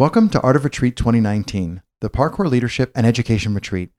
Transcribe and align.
Welcome 0.00 0.30
to 0.30 0.40
Art 0.40 0.56
of 0.56 0.64
Retreat 0.64 0.96
2019, 0.96 1.82
the 2.00 2.08
Parkour 2.08 2.50
Leadership 2.50 2.90
and 2.94 3.06
Education 3.06 3.54
Retreat. 3.54 3.90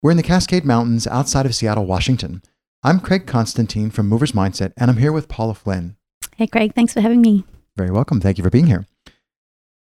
We're 0.00 0.10
in 0.10 0.16
the 0.16 0.22
Cascade 0.22 0.64
Mountains 0.64 1.06
outside 1.06 1.44
of 1.44 1.54
Seattle, 1.54 1.84
Washington. 1.84 2.40
I'm 2.82 2.98
Craig 2.98 3.26
Constantine 3.26 3.90
from 3.90 4.08
Movers 4.08 4.32
Mindset, 4.32 4.72
and 4.78 4.90
I'm 4.90 4.96
here 4.96 5.12
with 5.12 5.28
Paula 5.28 5.54
Flynn. 5.54 5.96
Hey, 6.38 6.46
Craig, 6.46 6.74
thanks 6.74 6.94
for 6.94 7.02
having 7.02 7.20
me. 7.20 7.44
Very 7.76 7.90
welcome. 7.90 8.22
Thank 8.22 8.38
you 8.38 8.44
for 8.44 8.48
being 8.48 8.68
here. 8.68 8.86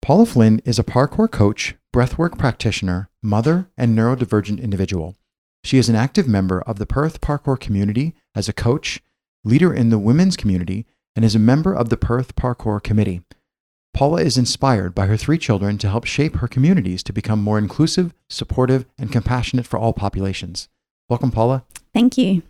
Paula 0.00 0.24
Flynn 0.24 0.62
is 0.64 0.78
a 0.78 0.84
parkour 0.84 1.28
coach, 1.28 1.74
breathwork 1.92 2.38
practitioner, 2.38 3.10
mother, 3.20 3.68
and 3.76 3.98
neurodivergent 3.98 4.62
individual. 4.62 5.16
She 5.64 5.78
is 5.78 5.88
an 5.88 5.96
active 5.96 6.28
member 6.28 6.62
of 6.62 6.78
the 6.78 6.86
Perth 6.86 7.20
parkour 7.20 7.58
community 7.58 8.14
as 8.36 8.48
a 8.48 8.52
coach, 8.52 9.00
leader 9.42 9.74
in 9.74 9.88
the 9.88 9.98
women's 9.98 10.36
community, 10.36 10.86
and 11.16 11.24
is 11.24 11.34
a 11.34 11.40
member 11.40 11.74
of 11.74 11.88
the 11.88 11.96
Perth 11.96 12.36
Parkour 12.36 12.80
Committee. 12.80 13.22
Paula 13.96 14.20
is 14.20 14.36
inspired 14.36 14.94
by 14.94 15.06
her 15.06 15.16
three 15.16 15.38
children 15.38 15.78
to 15.78 15.88
help 15.88 16.04
shape 16.04 16.36
her 16.36 16.48
communities 16.48 17.02
to 17.02 17.14
become 17.14 17.42
more 17.42 17.56
inclusive, 17.56 18.12
supportive, 18.28 18.84
and 18.98 19.10
compassionate 19.10 19.66
for 19.66 19.78
all 19.78 19.94
populations. 19.94 20.68
Welcome, 21.08 21.30
Paula. 21.30 21.64
Thank 21.94 22.18
you. 22.18 22.42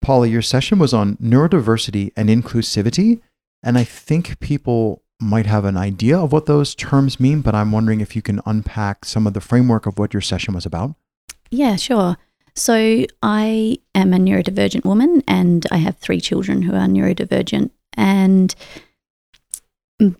Paula, 0.00 0.26
your 0.26 0.40
session 0.40 0.78
was 0.78 0.94
on 0.94 1.18
neurodiversity 1.18 2.12
and 2.16 2.30
inclusivity. 2.30 3.20
And 3.62 3.76
I 3.76 3.84
think 3.84 4.40
people 4.40 5.02
might 5.20 5.44
have 5.44 5.66
an 5.66 5.76
idea 5.76 6.18
of 6.18 6.32
what 6.32 6.46
those 6.46 6.74
terms 6.74 7.20
mean, 7.20 7.42
but 7.42 7.54
I'm 7.54 7.72
wondering 7.72 8.00
if 8.00 8.16
you 8.16 8.22
can 8.22 8.40
unpack 8.46 9.04
some 9.04 9.26
of 9.26 9.34
the 9.34 9.42
framework 9.42 9.84
of 9.84 9.98
what 9.98 10.14
your 10.14 10.22
session 10.22 10.54
was 10.54 10.64
about. 10.64 10.94
Yeah, 11.50 11.76
sure. 11.76 12.16
So, 12.54 13.04
I 13.22 13.78
am 13.94 14.14
a 14.14 14.16
neurodivergent 14.16 14.86
woman 14.86 15.22
and 15.28 15.66
I 15.70 15.76
have 15.76 15.98
three 15.98 16.22
children 16.22 16.62
who 16.62 16.74
are 16.74 16.86
neurodivergent. 16.86 17.70
And 17.98 18.54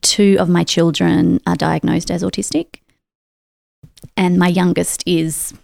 two 0.03 0.37
of 0.39 0.49
my 0.49 0.65
children 0.65 1.41
are 1.47 1.57
diagnosed 1.57 2.11
as 2.11 2.23
autistic. 2.23 2.81
And 4.17 4.39
my 4.39 4.49
youngest 4.49 5.03
is 5.07 5.55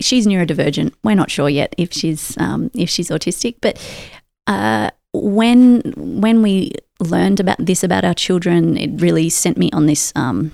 she's 0.00 0.26
neurodivergent. 0.26 0.92
We're 1.02 1.14
not 1.14 1.30
sure 1.30 1.48
yet 1.48 1.74
if 1.78 1.92
she's 1.92 2.36
um, 2.38 2.70
if 2.74 2.90
she's 2.90 3.10
autistic, 3.10 3.56
but 3.60 3.78
uh, 4.46 4.90
when 5.12 5.80
when 5.96 6.42
we 6.42 6.72
learned 7.00 7.40
about 7.40 7.56
this 7.58 7.82
about 7.82 8.04
our 8.04 8.14
children, 8.14 8.76
it 8.76 9.00
really 9.00 9.28
sent 9.30 9.56
me 9.56 9.70
on 9.72 9.86
this 9.86 10.12
um, 10.16 10.52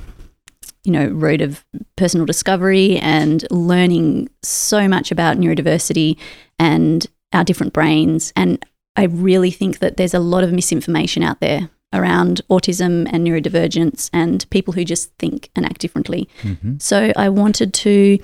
you 0.84 0.92
know 0.92 1.08
road 1.08 1.40
of 1.40 1.64
personal 1.96 2.26
discovery 2.26 2.98
and 2.98 3.46
learning 3.50 4.28
so 4.42 4.88
much 4.88 5.10
about 5.10 5.36
neurodiversity 5.36 6.16
and 6.58 7.06
our 7.32 7.44
different 7.44 7.72
brains. 7.72 8.32
And 8.36 8.64
I 8.96 9.04
really 9.04 9.50
think 9.50 9.78
that 9.78 9.96
there's 9.96 10.14
a 10.14 10.20
lot 10.20 10.44
of 10.44 10.52
misinformation 10.52 11.22
out 11.22 11.40
there 11.40 11.70
around 11.92 12.40
autism 12.48 13.08
and 13.12 13.26
neurodivergence 13.26 14.10
and 14.12 14.48
people 14.50 14.74
who 14.74 14.84
just 14.84 15.12
think 15.18 15.50
and 15.56 15.66
act 15.66 15.80
differently. 15.80 16.28
Mm-hmm. 16.42 16.78
So 16.78 17.12
I 17.16 17.28
wanted 17.28 17.74
to 17.74 18.18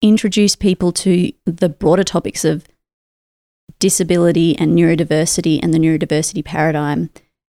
introduce 0.00 0.56
people 0.56 0.92
to 0.92 1.32
the 1.44 1.68
broader 1.68 2.04
topics 2.04 2.44
of 2.44 2.66
disability 3.78 4.58
and 4.58 4.76
neurodiversity 4.76 5.60
and 5.62 5.74
the 5.74 5.78
neurodiversity 5.78 6.44
paradigm, 6.44 7.10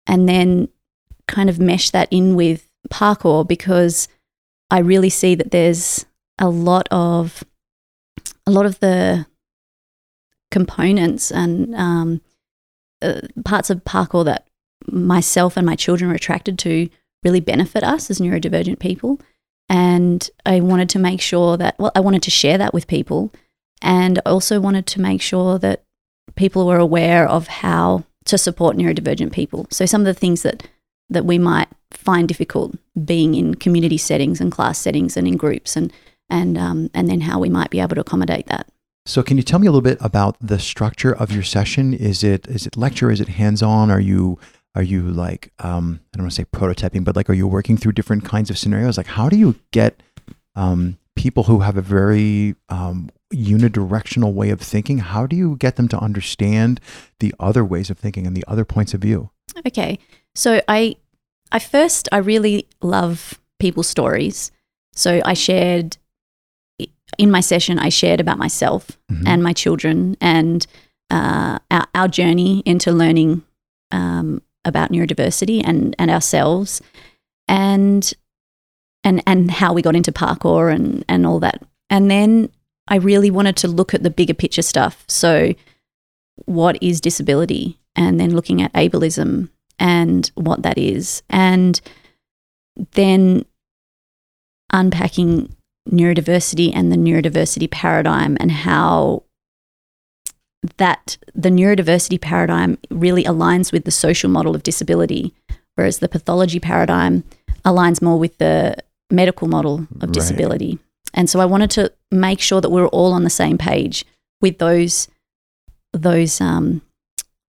and 0.06 0.28
then 0.28 0.68
kind 1.26 1.50
of 1.50 1.58
mesh 1.58 1.90
that 1.90 2.08
in 2.10 2.34
with 2.34 2.68
parkour 2.90 3.46
because 3.46 4.08
I 4.70 4.78
really 4.78 5.10
see 5.10 5.34
that 5.34 5.50
there's 5.50 6.06
a 6.38 6.48
lot 6.48 6.88
of 6.90 7.44
a 8.46 8.50
lot 8.50 8.66
of 8.66 8.80
the 8.80 9.26
components 10.50 11.30
and 11.30 11.74
um, 11.74 12.20
uh, 13.02 13.20
parts 13.44 13.70
of 13.70 13.84
parkour 13.84 14.24
that 14.24 14.46
myself 14.86 15.56
and 15.56 15.66
my 15.66 15.76
children 15.76 16.10
are 16.10 16.14
attracted 16.14 16.58
to 16.60 16.88
really 17.24 17.40
benefit 17.40 17.82
us 17.82 18.10
as 18.10 18.20
neurodivergent 18.20 18.78
people. 18.78 19.20
And 19.68 20.28
I 20.46 20.60
wanted 20.60 20.88
to 20.90 20.98
make 20.98 21.20
sure 21.20 21.56
that, 21.56 21.78
well, 21.78 21.92
I 21.94 22.00
wanted 22.00 22.22
to 22.22 22.30
share 22.30 22.58
that 22.58 22.72
with 22.72 22.86
people. 22.86 23.32
And 23.82 24.18
I 24.24 24.30
also 24.30 24.60
wanted 24.60 24.86
to 24.86 25.00
make 25.00 25.20
sure 25.20 25.58
that 25.58 25.84
people 26.36 26.66
were 26.66 26.78
aware 26.78 27.28
of 27.28 27.48
how 27.48 28.04
to 28.24 28.38
support 28.38 28.76
neurodivergent 28.76 29.32
people. 29.32 29.66
So 29.70 29.86
some 29.86 30.02
of 30.02 30.06
the 30.06 30.14
things 30.14 30.42
that, 30.42 30.68
that 31.10 31.24
we 31.24 31.38
might 31.38 31.68
find 31.90 32.28
difficult 32.28 32.76
being 33.04 33.34
in 33.34 33.54
community 33.54 33.98
settings 33.98 34.40
and 34.40 34.52
class 34.52 34.78
settings 34.78 35.16
and 35.16 35.26
in 35.26 35.36
groups 35.36 35.76
and, 35.76 35.92
and, 36.30 36.56
um, 36.58 36.90
and 36.94 37.08
then 37.08 37.22
how 37.22 37.38
we 37.38 37.48
might 37.48 37.70
be 37.70 37.80
able 37.80 37.94
to 37.94 38.00
accommodate 38.00 38.46
that. 38.46 38.68
So 39.08 39.22
can 39.22 39.38
you 39.38 39.42
tell 39.42 39.58
me 39.58 39.66
a 39.66 39.70
little 39.70 39.80
bit 39.80 39.96
about 40.02 40.36
the 40.38 40.58
structure 40.58 41.16
of 41.16 41.32
your 41.32 41.42
session? 41.42 41.94
Is 41.94 42.22
it 42.22 42.46
is 42.46 42.66
it 42.66 42.76
lecture? 42.76 43.10
Is 43.10 43.22
it 43.22 43.28
hands 43.28 43.62
on? 43.62 43.90
Are 43.90 43.98
you 43.98 44.38
are 44.74 44.82
you 44.82 45.00
like 45.00 45.50
um, 45.60 46.00
I 46.12 46.18
don't 46.18 46.24
want 46.24 46.32
to 46.32 46.42
say 46.42 46.44
prototyping, 46.44 47.04
but 47.04 47.16
like 47.16 47.30
are 47.30 47.34
you 47.34 47.48
working 47.48 47.78
through 47.78 47.92
different 47.92 48.26
kinds 48.26 48.50
of 48.50 48.58
scenarios? 48.58 48.98
Like 48.98 49.06
how 49.06 49.30
do 49.30 49.38
you 49.38 49.54
get 49.70 50.02
um, 50.56 50.98
people 51.16 51.44
who 51.44 51.60
have 51.60 51.78
a 51.78 51.82
very 51.82 52.54
um, 52.68 53.08
unidirectional 53.32 54.34
way 54.34 54.50
of 54.50 54.60
thinking? 54.60 54.98
How 54.98 55.26
do 55.26 55.36
you 55.36 55.56
get 55.56 55.76
them 55.76 55.88
to 55.88 55.98
understand 55.98 56.78
the 57.18 57.34
other 57.40 57.64
ways 57.64 57.88
of 57.88 57.96
thinking 57.98 58.26
and 58.26 58.36
the 58.36 58.44
other 58.46 58.66
points 58.66 58.92
of 58.92 59.00
view? 59.00 59.30
Okay, 59.66 59.98
so 60.34 60.60
I 60.68 60.96
I 61.50 61.60
first 61.60 62.10
I 62.12 62.18
really 62.18 62.68
love 62.82 63.40
people's 63.58 63.88
stories. 63.88 64.52
So 64.92 65.22
I 65.24 65.32
shared 65.32 65.96
in 67.16 67.30
my 67.30 67.40
session, 67.40 67.78
I 67.78 67.88
shared 67.88 68.20
about 68.20 68.38
myself 68.38 68.98
mm-hmm. 69.10 69.26
and 69.26 69.42
my 69.42 69.52
children 69.52 70.16
and 70.20 70.66
uh, 71.10 71.58
our, 71.70 71.86
our, 71.94 72.08
journey 72.08 72.62
into 72.66 72.92
learning 72.92 73.42
um, 73.92 74.42
about 74.64 74.92
neurodiversity 74.92 75.62
and, 75.64 75.96
and 75.98 76.10
ourselves 76.10 76.82
and 77.48 78.12
and 79.04 79.22
and 79.26 79.50
how 79.50 79.72
we 79.72 79.80
got 79.80 79.96
into 79.96 80.12
parkour 80.12 80.72
and, 80.72 81.04
and 81.08 81.26
all 81.26 81.40
that. 81.40 81.62
And 81.88 82.10
then 82.10 82.50
I 82.88 82.96
really 82.96 83.30
wanted 83.30 83.56
to 83.58 83.68
look 83.68 83.94
at 83.94 84.02
the 84.02 84.10
bigger 84.10 84.34
picture 84.34 84.62
stuff. 84.62 85.04
So 85.08 85.54
what 86.44 86.82
is 86.82 87.00
disability? 87.00 87.78
And 87.96 88.20
then 88.20 88.34
looking 88.34 88.62
at 88.62 88.72
ableism 88.74 89.48
and 89.78 90.30
what 90.34 90.62
that 90.62 90.78
is. 90.78 91.22
And 91.30 91.80
then 92.92 93.44
unpacking 94.72 95.54
neurodiversity 95.90 96.72
and 96.74 96.92
the 96.92 96.96
neurodiversity 96.96 97.70
paradigm 97.70 98.36
and 98.40 98.50
how 98.50 99.22
that 100.76 101.16
the 101.34 101.50
neurodiversity 101.50 102.20
paradigm 102.20 102.78
really 102.90 103.24
aligns 103.24 103.72
with 103.72 103.84
the 103.84 103.90
social 103.90 104.28
model 104.28 104.54
of 104.54 104.62
disability, 104.62 105.32
whereas 105.76 105.98
the 105.98 106.08
pathology 106.08 106.60
paradigm 106.60 107.24
aligns 107.64 108.02
more 108.02 108.18
with 108.18 108.36
the 108.38 108.76
medical 109.10 109.48
model 109.48 109.86
of 110.00 110.12
disability. 110.12 110.72
Right. 110.72 110.78
And 111.14 111.30
so 111.30 111.40
I 111.40 111.46
wanted 111.46 111.70
to 111.72 111.92
make 112.10 112.40
sure 112.40 112.60
that 112.60 112.70
we 112.70 112.80
we're 112.80 112.88
all 112.88 113.12
on 113.12 113.24
the 113.24 113.30
same 113.30 113.56
page 113.58 114.04
with 114.40 114.58
those 114.58 115.08
those 115.92 116.40
um, 116.40 116.82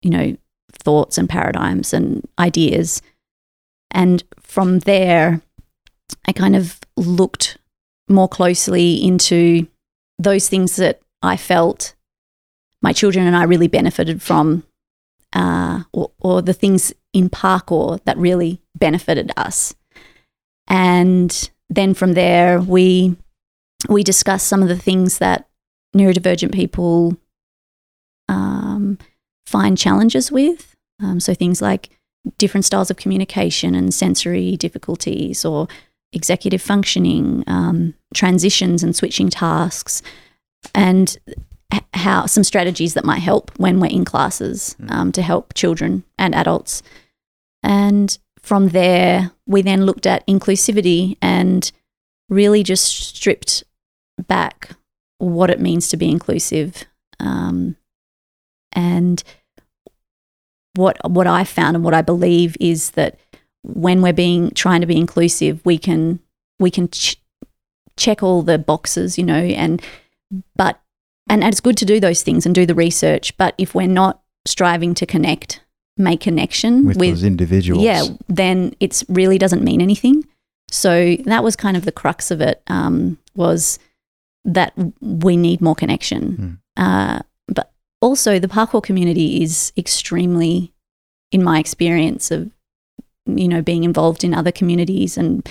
you 0.01 0.09
know 0.09 0.35
thoughts 0.71 1.17
and 1.17 1.29
paradigms 1.29 1.93
and 1.93 2.27
ideas. 2.37 3.01
And 3.91 4.23
from 4.39 4.79
there, 4.79 5.41
I 6.27 6.33
kind 6.33 6.55
of 6.55 6.79
looked 6.97 7.57
more 8.07 8.27
closely 8.27 9.03
into 9.03 9.67
those 10.19 10.47
things 10.47 10.75
that 10.77 11.01
I 11.21 11.37
felt 11.37 11.95
my 12.81 12.93
children 12.93 13.25
and 13.25 13.35
I 13.35 13.43
really 13.43 13.67
benefited 13.67 14.21
from, 14.21 14.63
uh, 15.33 15.83
or, 15.91 16.11
or 16.19 16.41
the 16.41 16.53
things 16.53 16.93
in 17.13 17.29
parkour 17.29 18.03
that 18.05 18.17
really 18.17 18.61
benefited 18.77 19.31
us. 19.35 19.73
And 20.67 21.49
then 21.69 21.93
from 21.93 22.13
there, 22.13 22.61
we 22.61 23.15
we 23.89 24.03
discussed 24.03 24.47
some 24.47 24.63
of 24.63 24.67
the 24.67 24.77
things 24.77 25.19
that 25.19 25.47
neurodivergent 25.95 26.53
people 26.53 27.17
um, 28.27 28.97
find 29.45 29.77
challenges 29.77 30.31
with. 30.31 30.75
Um, 31.01 31.19
so 31.19 31.33
things 31.33 31.61
like 31.61 31.89
different 32.37 32.65
styles 32.65 32.89
of 32.89 32.97
communication 32.97 33.75
and 33.75 33.93
sensory 33.93 34.57
difficulties, 34.57 35.45
or 35.45 35.67
executive 36.15 36.61
functioning, 36.61 37.43
um, 37.47 37.93
transitions 38.13 38.81
and 38.83 38.95
switching 38.95 39.29
tasks, 39.29 40.01
and 40.73 41.17
how 41.93 42.25
some 42.25 42.43
strategies 42.43 42.93
that 42.93 43.05
might 43.05 43.19
help 43.19 43.51
when 43.57 43.79
we're 43.79 43.91
in 43.91 44.05
classes 44.05 44.73
hmm. 44.79 44.87
um, 44.91 45.11
to 45.11 45.21
help 45.21 45.53
children 45.53 46.03
and 46.17 46.33
adults. 46.33 46.81
And 47.63 48.17
from 48.39 48.69
there, 48.69 49.31
we 49.47 49.61
then 49.61 49.85
looked 49.85 50.05
at 50.05 50.25
inclusivity 50.27 51.17
and 51.21 51.71
really 52.29 52.63
just 52.63 52.85
stripped 52.85 53.63
back 54.27 54.71
what 55.17 55.49
it 55.49 55.59
means 55.59 55.89
to 55.89 55.97
be 55.97 56.09
inclusive. 56.09 56.83
Um, 57.19 57.75
and 58.73 59.23
what 60.75 60.97
what 61.09 61.27
I 61.27 61.43
found 61.43 61.75
and 61.75 61.83
what 61.83 61.93
I 61.93 62.01
believe 62.01 62.55
is 62.59 62.91
that 62.91 63.17
when 63.73 64.01
we're 64.01 64.13
being 64.13 64.51
trying 64.51 64.81
to 64.81 64.87
be 64.87 64.97
inclusive, 64.97 65.61
we 65.65 65.77
can 65.77 66.19
we 66.59 66.71
can 66.71 66.89
ch- 66.89 67.21
check 67.97 68.23
all 68.23 68.41
the 68.41 68.57
boxes, 68.57 69.17
you 69.17 69.23
know, 69.23 69.35
and 69.35 69.81
but 70.55 70.81
and, 71.29 71.43
and 71.43 71.51
it's 71.51 71.61
good 71.61 71.77
to 71.77 71.85
do 71.85 71.99
those 71.99 72.21
things 72.23 72.45
and 72.45 72.53
do 72.53 72.65
the 72.65 72.75
research. 72.75 73.35
But 73.37 73.55
if 73.57 73.73
we're 73.73 73.87
not 73.87 74.21
striving 74.45 74.93
to 74.95 75.05
connect 75.05 75.61
make 75.97 76.19
connection 76.19 76.85
with, 76.85 76.97
with, 76.97 77.11
those 77.11 77.23
individuals. 77.23 77.83
yeah, 77.83 78.03
then 78.27 78.75
it 78.79 79.01
really 79.07 79.37
doesn't 79.37 79.63
mean 79.63 79.81
anything. 79.81 80.25
So 80.69 81.15
that 81.25 81.43
was 81.43 81.55
kind 81.55 81.77
of 81.77 81.85
the 81.85 81.91
crux 81.91 82.31
of 82.31 82.41
it. 82.41 82.61
Um, 82.67 83.17
was 83.35 83.79
that 84.43 84.73
we 85.01 85.37
need 85.37 85.61
more 85.61 85.75
connection, 85.75 86.59
uh, 86.77 87.19
but 87.47 87.71
also 88.01 88.39
the 88.39 88.47
parkour 88.47 88.83
community 88.83 89.41
is 89.41 89.71
extremely, 89.77 90.73
in 91.31 91.43
my 91.43 91.59
experience 91.59 92.31
of, 92.31 92.51
you 93.25 93.47
know, 93.47 93.61
being 93.61 93.83
involved 93.83 94.23
in 94.23 94.33
other 94.33 94.51
communities 94.51 95.17
and 95.17 95.47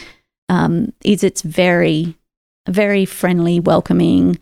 um, 0.48 0.92
is 1.04 1.24
it's 1.24 1.42
very, 1.42 2.16
very 2.68 3.04
friendly, 3.04 3.60
welcoming, 3.60 4.38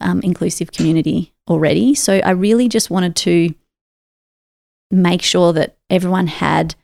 um, 0.00 0.20
inclusive 0.22 0.72
community 0.72 1.32
already. 1.48 1.94
So 1.94 2.14
I 2.14 2.30
really 2.30 2.68
just 2.68 2.90
wanted 2.90 3.16
to 3.16 3.54
make 4.90 5.22
sure 5.22 5.52
that 5.52 5.76
everyone 5.90 6.26
had 6.26 6.74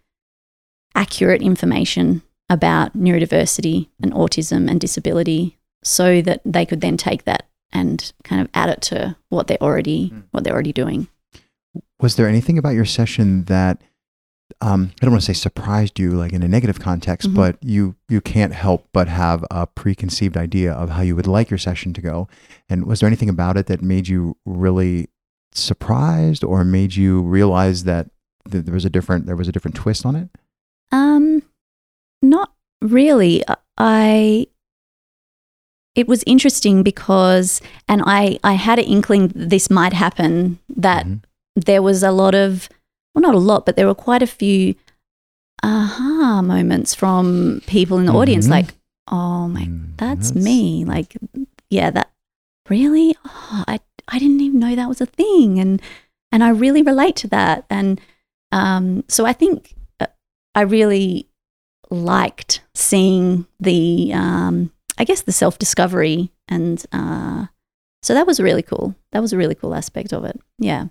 accurate 0.94 1.42
information 1.42 2.22
about 2.48 2.96
neurodiversity 2.96 3.88
and 4.02 4.12
autism 4.12 4.70
and 4.70 4.80
disability 4.80 5.58
so 5.82 6.20
that 6.22 6.40
they 6.44 6.66
could 6.66 6.80
then 6.80 6.96
take 6.96 7.24
that 7.24 7.48
and 7.72 8.12
kind 8.22 8.40
of 8.40 8.48
add 8.54 8.68
it 8.68 8.80
to 8.80 9.16
what 9.30 9.46
they're 9.46 9.62
already 9.62 10.12
what 10.30 10.44
they're 10.44 10.52
already 10.52 10.72
doing. 10.72 11.08
Was 12.00 12.16
there 12.16 12.28
anything 12.28 12.58
about 12.58 12.74
your 12.74 12.84
session 12.84 13.44
that 13.44 13.80
um, 14.64 14.90
I 15.00 15.04
don't 15.04 15.10
want 15.12 15.22
to 15.22 15.26
say 15.26 15.38
surprised 15.38 15.98
you, 15.98 16.12
like 16.12 16.32
in 16.32 16.42
a 16.42 16.48
negative 16.48 16.80
context, 16.80 17.28
Mhm. 17.30 17.34
but 17.34 17.58
you 17.62 17.94
you 18.08 18.20
can't 18.20 18.52
help 18.54 18.88
but 18.92 19.08
have 19.08 19.44
a 19.50 19.66
preconceived 19.66 20.36
idea 20.36 20.72
of 20.72 20.90
how 20.90 21.02
you 21.02 21.14
would 21.16 21.26
like 21.26 21.50
your 21.50 21.58
session 21.58 21.92
to 21.94 22.00
go? 22.00 22.28
And 22.68 22.86
was 22.86 23.00
there 23.00 23.06
anything 23.06 23.28
about 23.28 23.56
it 23.56 23.66
that 23.66 23.82
made 23.82 24.08
you 24.08 24.36
really 24.46 25.08
surprised, 25.52 26.42
or 26.44 26.64
made 26.64 26.96
you 26.96 27.20
realize 27.22 27.84
that 27.84 28.08
th- 28.50 28.64
there 28.64 28.74
was 28.74 28.84
a 28.84 28.90
different 28.90 29.26
there 29.26 29.36
was 29.36 29.48
a 29.48 29.52
different 29.52 29.76
twist 29.76 30.04
on 30.06 30.16
it? 30.16 30.28
Um, 30.92 31.42
not 32.22 32.52
really. 32.80 33.42
I. 33.78 34.46
It 35.94 36.08
was 36.08 36.24
interesting 36.26 36.82
because, 36.82 37.60
and 37.88 38.02
I, 38.04 38.38
I 38.42 38.54
had 38.54 38.80
an 38.80 38.84
inkling 38.86 39.30
this 39.34 39.70
might 39.70 39.92
happen. 39.92 40.58
That 40.68 41.06
Mhm. 41.06 41.20
there 41.54 41.82
was 41.82 42.02
a 42.02 42.10
lot 42.10 42.34
of, 42.34 42.68
well, 43.14 43.22
not 43.22 43.34
a 43.34 43.38
lot, 43.38 43.64
but 43.66 43.76
there 43.76 43.86
were 43.86 43.94
quite 43.94 44.22
a 44.22 44.26
few 44.26 44.74
aha 45.62 46.42
moments 46.42 46.94
from 46.94 47.62
people 47.66 47.98
in 47.98 48.06
the 48.06 48.12
audience. 48.12 48.46
Mhm. 48.46 48.50
Like, 48.50 48.74
oh 49.10 49.48
my, 49.48 49.64
Mm, 49.64 49.96
that's, 49.96 50.34
me. 50.34 50.84
Like, 50.84 51.16
yeah, 51.70 51.90
that 51.90 52.10
really. 52.68 53.16
Oh, 53.24 53.64
I, 53.66 53.80
I 54.08 54.18
didn't 54.18 54.40
even 54.40 54.58
know 54.60 54.74
that 54.76 54.88
was 54.88 55.00
a 55.00 55.06
thing, 55.06 55.58
and 55.58 55.80
and 56.32 56.42
I 56.44 56.50
really 56.50 56.82
relate 56.82 57.16
to 57.16 57.28
that. 57.28 57.64
And 57.70 58.00
um, 58.52 59.04
so 59.08 59.24
I 59.24 59.32
think 59.32 59.74
uh, 60.00 60.06
I 60.54 60.62
really 60.62 61.28
liked 61.90 62.62
seeing 62.74 63.46
the, 63.60 64.12
um, 64.14 64.72
I 64.98 65.04
guess, 65.04 65.22
the 65.22 65.32
self 65.32 65.58
discovery, 65.58 66.30
and 66.48 66.84
uh, 66.92 67.46
so 68.02 68.14
that 68.14 68.26
was 68.26 68.40
really 68.40 68.62
cool. 68.62 68.94
That 69.12 69.20
was 69.22 69.32
a 69.32 69.36
really 69.38 69.54
cool 69.54 69.74
aspect 69.74 70.12
of 70.12 70.24
it. 70.24 70.38
Yeah. 70.58 70.88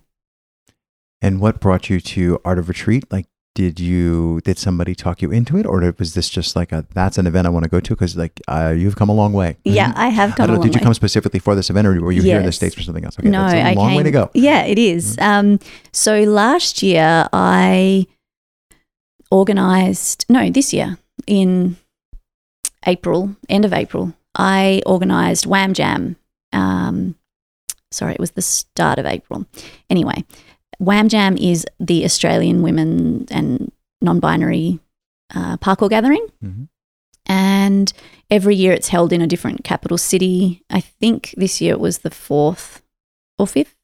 And 1.23 1.39
what 1.39 1.61
brought 1.61 1.89
you 1.89 2.01
to 2.01 2.39
Art 2.43 2.59
of 2.59 2.67
Retreat? 2.67 3.05
Like, 3.09 3.27
did 3.55 3.79
you 3.79 4.41
did 4.43 4.57
somebody 4.57 4.93
talk 4.95 5.21
you 5.21 5.31
into 5.31 5.57
it, 5.57 5.65
or 5.65 5.95
was 5.97 6.15
this 6.15 6.27
just 6.27 6.55
like 6.55 6.71
a 6.71 6.85
that's 6.93 7.17
an 7.17 7.27
event 7.27 7.47
I 7.47 7.49
want 7.49 7.63
to 7.63 7.69
go 7.69 7.79
to 7.79 7.93
because 7.93 8.17
like 8.17 8.41
uh, 8.47 8.73
you've 8.75 8.95
come 8.95 9.09
a 9.09 9.13
long 9.13 9.31
way? 9.31 9.57
Yeah, 9.63 9.93
I 9.95 10.09
have 10.09 10.33
I 10.33 10.35
come 10.35 10.47
don't 10.47 10.55
know. 10.55 10.59
long 10.59 10.67
Did 10.67 10.75
you 10.75 10.79
way. 10.79 10.83
come 10.83 10.93
specifically 10.93 11.39
for 11.39 11.55
this 11.55 11.69
event, 11.69 11.87
or 11.87 12.01
were 12.01 12.11
you 12.11 12.23
here 12.23 12.39
in 12.39 12.45
the 12.45 12.51
states 12.51 12.75
for 12.75 12.81
something 12.81 13.05
else? 13.05 13.17
Okay, 13.17 13.29
no, 13.29 13.41
that's 13.41 13.53
a 13.53 13.61
I 13.61 13.73
long 13.73 13.89
came, 13.89 13.97
way 13.97 14.03
to 14.03 14.11
go. 14.11 14.31
Yeah, 14.33 14.63
it 14.63 14.77
is. 14.77 15.17
Um, 15.19 15.59
so 15.91 16.23
last 16.23 16.83
year 16.83 17.29
I 17.31 18.07
organized, 19.31 20.25
no, 20.29 20.49
this 20.49 20.73
year 20.73 20.97
in 21.25 21.77
April, 22.85 23.35
end 23.49 23.65
of 23.65 23.71
April, 23.71 24.13
I 24.35 24.81
organized 24.85 25.45
Wham 25.45 25.73
Jam. 25.73 26.15
Um, 26.51 27.15
sorry, 27.91 28.13
it 28.13 28.19
was 28.19 28.31
the 28.31 28.41
start 28.41 28.99
of 28.99 29.05
April. 29.05 29.45
Anyway, 29.89 30.25
Wham 30.83 31.07
Jam 31.09 31.38
is 31.38 31.65
the 31.80 32.03
Australian 32.06 32.62
women 32.62 33.25
and 33.31 33.71
non 34.01 34.19
binary 34.19 34.80
uh, 35.33 35.57
parkour 35.57 35.89
gathering. 35.89 36.25
Mhm. 36.44 36.68
And 37.25 37.94
every 38.30 38.56
year 38.56 38.74
it's 38.74 38.89
held 38.89 39.13
in 39.13 39.21
a 39.21 39.27
different 39.27 39.63
capital 39.63 39.97
city. 39.97 40.62
I 40.69 40.81
think 40.81 41.33
this 41.38 41.62
year 41.62 41.71
it 41.74 41.80
was 41.80 42.00
the 42.00 42.12
fourth 42.12 42.81
or 43.39 43.47
fifth. 43.47 43.75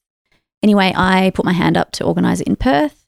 Anyway, 0.62 0.92
I 0.96 1.32
put 1.34 1.46
my 1.46 1.54
hand 1.54 1.78
up 1.78 1.92
to 1.94 2.04
organise 2.04 2.42
it 2.42 2.48
in 2.48 2.58
Perth 2.58 3.06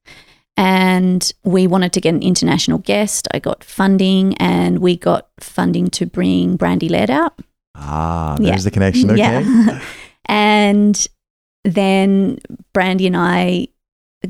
and 0.55 1.31
we 1.43 1.67
wanted 1.67 1.91
to 1.93 2.01
get 2.01 2.13
an 2.15 2.23
international 2.23 2.77
guest. 2.77 3.27
I 3.33 3.39
got 3.39 3.61
funding 3.63 4.35
and 4.37 4.79
we 4.79 4.95
got 4.95 5.27
funding 5.39 5.89
to 5.91 6.05
bring 6.05 6.55
Brandee 6.55 6.87
Laird 6.89 7.09
out. 7.11 7.33
Ah, 7.75 8.37
Yeah. 8.39 8.51
there's 8.51 8.63
the 8.63 8.71
connection. 8.71 9.11
Okay. 9.11 9.19
Yeah. 9.19 9.81
and 10.27 11.07
then 11.65 12.39
Brandee 12.73 13.07
and 13.07 13.17
I 13.17 13.67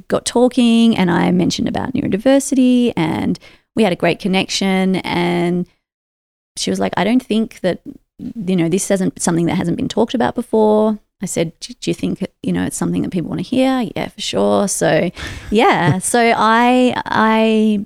got 0.08 0.26
talking 0.26 0.96
and 0.98 1.12
I 1.12 1.32
mentioned 1.32 1.68
about 1.68 1.94
neurodiversity 1.94 2.94
and 2.96 3.38
we 3.76 3.84
had 3.84 3.94
a 3.94 3.98
great 3.98 4.20
connection 4.20 4.98
and 4.98 5.68
she 6.58 6.70
was 6.70 6.80
like, 6.80 6.94
I 6.98 7.04
don't 7.04 7.24
think 7.24 7.62
that, 7.62 7.82
you 8.18 8.56
know, 8.56 8.70
this 8.70 8.92
isn't 8.92 9.22
something 9.22 9.46
that 9.46 9.56
hasn't 9.56 9.78
been 9.78 9.88
talked 9.88 10.14
about 10.14 10.36
before. 10.36 11.00
I 11.22 11.26
said, 11.26 11.54
do 11.60 11.74
do 11.74 11.90
you 11.90 11.94
think, 11.94 12.26
you 12.42 12.52
know, 12.52 12.64
it's 12.64 12.76
something 12.76 13.04
that 13.04 13.12
people 13.12 13.30
want 13.30 13.40
to 13.40 13.48
hear? 13.48 13.88
Yeah, 13.96 14.08
for 14.08 14.22
sure. 14.22 14.68
So, 14.68 15.12
yeah. 15.50 15.98
so 16.00 16.34
I, 16.36 16.94
I 17.06 17.86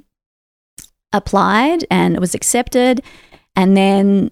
applied 1.14 1.86
and 1.92 2.16
it 2.16 2.20
was 2.20 2.34
accepted. 2.34 3.02
And 3.56 3.76
then 3.76 4.32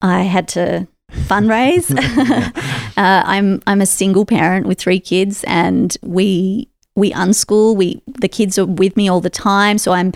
I 0.00 0.22
had 0.22 0.48
to 0.48 0.86
fundraise. 1.12 1.90
uh, 2.96 3.22
I'm 3.24 3.62
I'm 3.66 3.80
a 3.80 3.86
single 3.86 4.24
parent 4.24 4.66
with 4.66 4.78
three 4.78 5.00
kids, 5.00 5.44
and 5.44 5.96
we 6.02 6.68
we 6.98 7.12
unschool. 7.12 7.76
We 7.76 8.02
the 8.06 8.28
kids 8.28 8.58
are 8.58 8.66
with 8.66 8.96
me 8.96 9.08
all 9.08 9.20
the 9.20 9.30
time, 9.30 9.78
so 9.78 9.92
I'm 9.92 10.12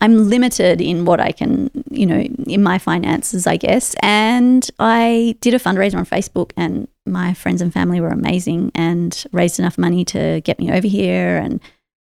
I'm 0.00 0.28
limited 0.28 0.80
in 0.80 1.04
what 1.04 1.20
I 1.20 1.32
can, 1.32 1.70
you 1.90 2.04
know, 2.04 2.20
in 2.20 2.62
my 2.62 2.78
finances, 2.78 3.46
I 3.46 3.56
guess. 3.56 3.94
And 4.02 4.68
I 4.78 5.36
did 5.40 5.54
a 5.54 5.58
fundraiser 5.58 5.96
on 5.96 6.04
Facebook, 6.04 6.50
and 6.56 6.88
my 7.06 7.32
friends 7.32 7.62
and 7.62 7.72
family 7.72 8.00
were 8.00 8.08
amazing 8.08 8.72
and 8.74 9.24
raised 9.32 9.58
enough 9.58 9.78
money 9.78 10.04
to 10.06 10.40
get 10.42 10.58
me 10.58 10.72
over 10.72 10.88
here, 10.88 11.38
and 11.38 11.60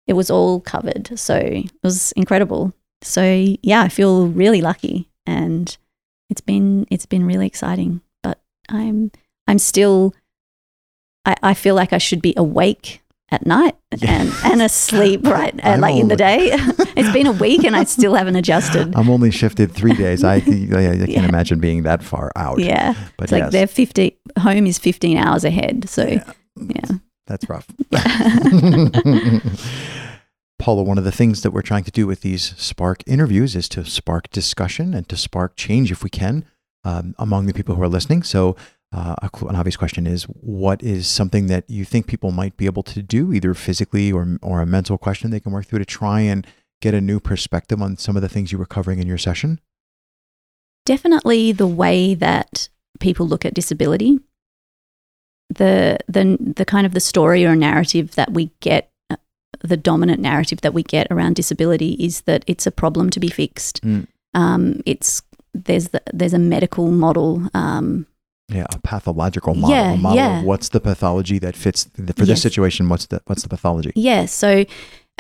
it 0.08 0.14
was 0.14 0.32
all 0.32 0.62
covered. 0.62 1.20
So 1.20 1.36
it 1.36 1.72
was 1.84 2.14
incredible. 2.14 2.74
So 3.02 3.56
yeah, 3.62 3.82
I 3.82 3.90
feel 3.90 4.28
really 4.28 4.62
lucky, 4.62 5.10
and 5.26 5.76
it's 6.30 6.42
been 6.42 6.88
it's 6.90 7.06
been 7.06 7.26
really 7.26 7.46
exciting. 7.46 8.00
But 8.24 8.42
I'm 8.70 9.12
I'm 9.48 9.60
still 9.60 10.16
I, 11.26 11.36
I 11.44 11.54
feel 11.54 11.76
like 11.76 11.92
I 11.92 11.98
should 11.98 12.22
be 12.22 12.34
awake 12.38 13.03
at 13.34 13.46
night 13.46 13.76
and, 14.02 14.32
and 14.46 14.62
asleep 14.62 15.22
right 15.26 15.54
uh, 15.66 15.78
like 15.80 15.96
in 15.96 16.08
the 16.08 16.16
day. 16.16 16.50
it's 16.96 17.12
been 17.12 17.28
a 17.28 17.32
week 17.32 17.64
and 17.64 17.76
I 17.76 17.84
still 17.86 18.14
haven't 18.16 18.36
adjusted. 18.36 18.94
I'm 18.96 19.10
only 19.10 19.32
shifted 19.32 19.72
three 19.72 19.94
days. 19.96 20.24
I, 20.24 20.36
I, 20.36 20.38
I 20.38 20.40
can't 20.42 21.10
Yeah. 21.10 21.26
imagine 21.28 21.60
being 21.60 21.84
that 21.84 22.04
far 22.04 22.32
out. 22.36 22.60
yeah, 22.60 22.94
but 23.18 23.24
it's 23.26 23.32
like 23.32 23.44
yes, 23.44 23.52
they're 23.52 23.68
fifty. 23.68 24.18
Home 24.40 24.68
is 24.68 24.78
fifteen 24.78 25.18
hours 25.18 25.44
ahead. 25.44 25.90
So 25.90 26.06
Yeah. 26.08 26.24
yeah, 26.58 26.98
that's 27.28 27.50
rough. 27.50 27.68
Paula, 30.60 30.84
one 30.84 30.98
of 30.98 31.04
the 31.04 31.12
things 31.12 31.42
that 31.42 31.52
we're 31.52 31.62
trying 31.62 31.84
to 31.84 31.92
do 31.92 32.08
with 32.08 32.22
these 32.22 32.54
Spark 32.58 33.04
interviews 33.06 33.56
is 33.56 33.68
to 33.70 33.84
spark 33.84 34.30
discussion 34.30 34.94
and 34.94 35.10
to 35.10 35.18
spark 35.18 35.58
change, 35.58 35.92
if 35.92 36.04
we 36.04 36.10
can, 36.10 36.46
um, 36.86 37.16
among 37.20 37.48
the 37.48 37.54
people 37.54 37.76
who 37.76 37.82
are 37.84 37.90
listening. 37.90 38.24
So, 38.24 38.56
uh, 38.94 39.16
an 39.50 39.56
obvious 39.56 39.76
question 39.76 40.06
is, 40.06 40.24
what 40.24 40.84
is 40.84 41.08
something 41.08 41.48
that 41.48 41.70
you 41.70 41.84
think 41.84 42.08
people 42.08 42.32
might 42.32 42.56
be 42.58 42.66
able 42.66 42.84
to 42.84 43.02
do, 43.02 43.34
either 43.34 43.54
physically 43.54 44.12
or 44.12 44.38
or 44.42 44.62
a 44.62 44.66
mental 44.66 44.98
question 44.98 45.32
they 45.32 45.40
can 45.40 45.52
work 45.52 45.66
through 45.66 45.80
to 45.80 45.86
try 45.86 46.22
and 46.22 46.46
get 46.82 46.94
a 46.94 47.02
new 47.02 47.20
perspective 47.20 47.82
on 47.82 47.98
some 47.98 48.16
of 48.16 48.22
the 48.22 48.30
things 48.30 48.52
you 48.52 48.58
were 48.58 48.66
covering 48.66 49.00
in 49.00 49.08
your 49.08 49.18
session? 49.18 49.60
definitely 50.86 51.52
the 51.52 51.68
way 51.68 52.14
that 52.16 52.70
people 53.00 53.28
look 53.28 53.46
at 53.46 53.54
disability, 53.54 54.20
the 55.50 55.98
the 56.08 56.38
the 56.40 56.66
kind 56.66 56.86
of 56.86 56.94
the 56.94 57.00
story 57.00 57.46
or 57.46 57.56
narrative 57.56 58.16
that 58.16 58.32
we 58.32 58.52
get, 58.60 58.92
uh, 59.10 59.18
the 59.62 59.78
dominant 59.78 60.20
narrative 60.20 60.62
that 60.62 60.74
we 60.74 60.84
get 60.84 61.08
around 61.12 61.36
disability 61.36 61.94
is 61.94 62.22
that 62.22 62.44
it's 62.48 62.68
a 62.68 62.72
problem 62.72 63.10
to 63.10 63.20
be 63.20 63.30
fixed. 63.30 63.84
Mm. 63.84 64.08
Um, 64.34 64.82
it's 64.86 65.22
there's 65.54 65.90
the, 65.90 66.02
there's 66.12 66.34
a 66.34 66.40
medical 66.40 66.90
model. 66.92 67.48
Um, 67.54 68.08
Yeah, 68.54 68.66
a 68.70 68.80
pathological 68.80 69.56
model. 69.56 69.76
Yeah, 69.76 69.94
a 69.94 69.98
model 69.98 70.18
yeah. 70.18 70.40
of 70.40 70.46
what's 70.46 70.70
the 70.70 70.80
pathology 70.80 71.40
that 71.40 71.56
fits 71.56 71.86
th- 71.86 72.14
for 72.16 72.26
this 72.26 72.42
situation? 72.42 72.90
What's 72.90 73.08
the 73.08 73.22
what's 73.26 73.44
the 73.44 73.50
pathology? 73.50 73.92
Yeah. 73.96 74.26
So, 74.26 74.66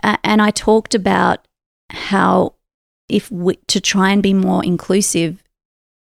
uh, 0.03 0.17
and 0.23 0.41
I 0.41 0.51
talked 0.51 0.93
about 0.95 1.47
how 1.89 2.53
if 3.09 3.31
we, 3.31 3.55
to 3.67 3.81
try 3.81 4.11
and 4.11 4.23
be 4.23 4.33
more 4.33 4.63
inclusive, 4.63 5.43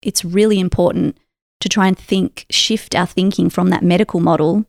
it's 0.02 0.24
really 0.24 0.58
important 0.58 1.18
to 1.60 1.68
try 1.68 1.86
and 1.88 1.98
think, 1.98 2.46
shift 2.50 2.94
our 2.94 3.06
thinking 3.06 3.50
from 3.50 3.70
that 3.70 3.82
medical 3.82 4.20
model 4.20 4.64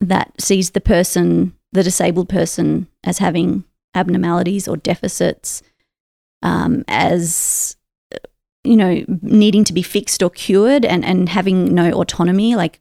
that 0.00 0.32
sees 0.40 0.70
the 0.70 0.80
person 0.80 1.54
the 1.72 1.82
disabled 1.82 2.28
person 2.28 2.86
as 3.02 3.18
having 3.18 3.64
abnormalities 3.94 4.68
or 4.68 4.76
deficits, 4.76 5.62
um, 6.42 6.84
as 6.86 7.76
you 8.64 8.76
know, 8.76 9.04
needing 9.22 9.64
to 9.64 9.72
be 9.72 9.82
fixed 9.82 10.22
or 10.22 10.30
cured 10.30 10.84
and, 10.84 11.04
and 11.04 11.28
having 11.28 11.74
no 11.74 11.90
autonomy, 11.92 12.54
like 12.54 12.80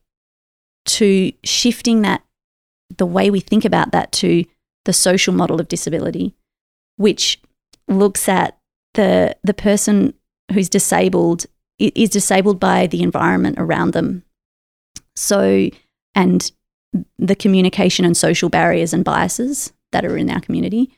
to 0.85 1.31
shifting 1.43 2.01
that 2.01 2.23
the 2.97 3.05
way 3.05 3.29
we 3.29 3.39
think 3.39 3.65
about 3.65 3.91
that 3.91 4.11
to 4.11 4.45
the 4.85 4.93
social 4.93 5.33
model 5.33 5.59
of 5.59 5.67
disability, 5.67 6.35
which 6.97 7.39
looks 7.87 8.27
at 8.29 8.57
the 8.93 9.35
the 9.43 9.53
person 9.53 10.13
who's 10.53 10.69
disabled 10.69 11.45
is 11.79 12.09
disabled 12.09 12.59
by 12.59 12.87
the 12.87 13.01
environment 13.01 13.57
around 13.57 13.93
them. 13.93 14.23
So, 15.15 15.69
and 16.13 16.51
the 17.17 17.35
communication 17.35 18.05
and 18.05 18.15
social 18.15 18.49
barriers 18.49 18.93
and 18.93 19.03
biases 19.03 19.71
that 19.91 20.05
are 20.05 20.17
in 20.17 20.29
our 20.29 20.41
community. 20.41 20.91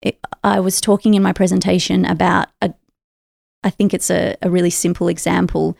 It, 0.00 0.18
I 0.42 0.60
was 0.60 0.80
talking 0.80 1.14
in 1.14 1.22
my 1.22 1.32
presentation 1.32 2.04
about 2.04 2.48
a, 2.60 2.74
I 3.64 3.70
think 3.70 3.94
it's 3.94 4.10
a, 4.10 4.36
a 4.42 4.50
really 4.50 4.70
simple 4.70 5.08
example. 5.08 5.76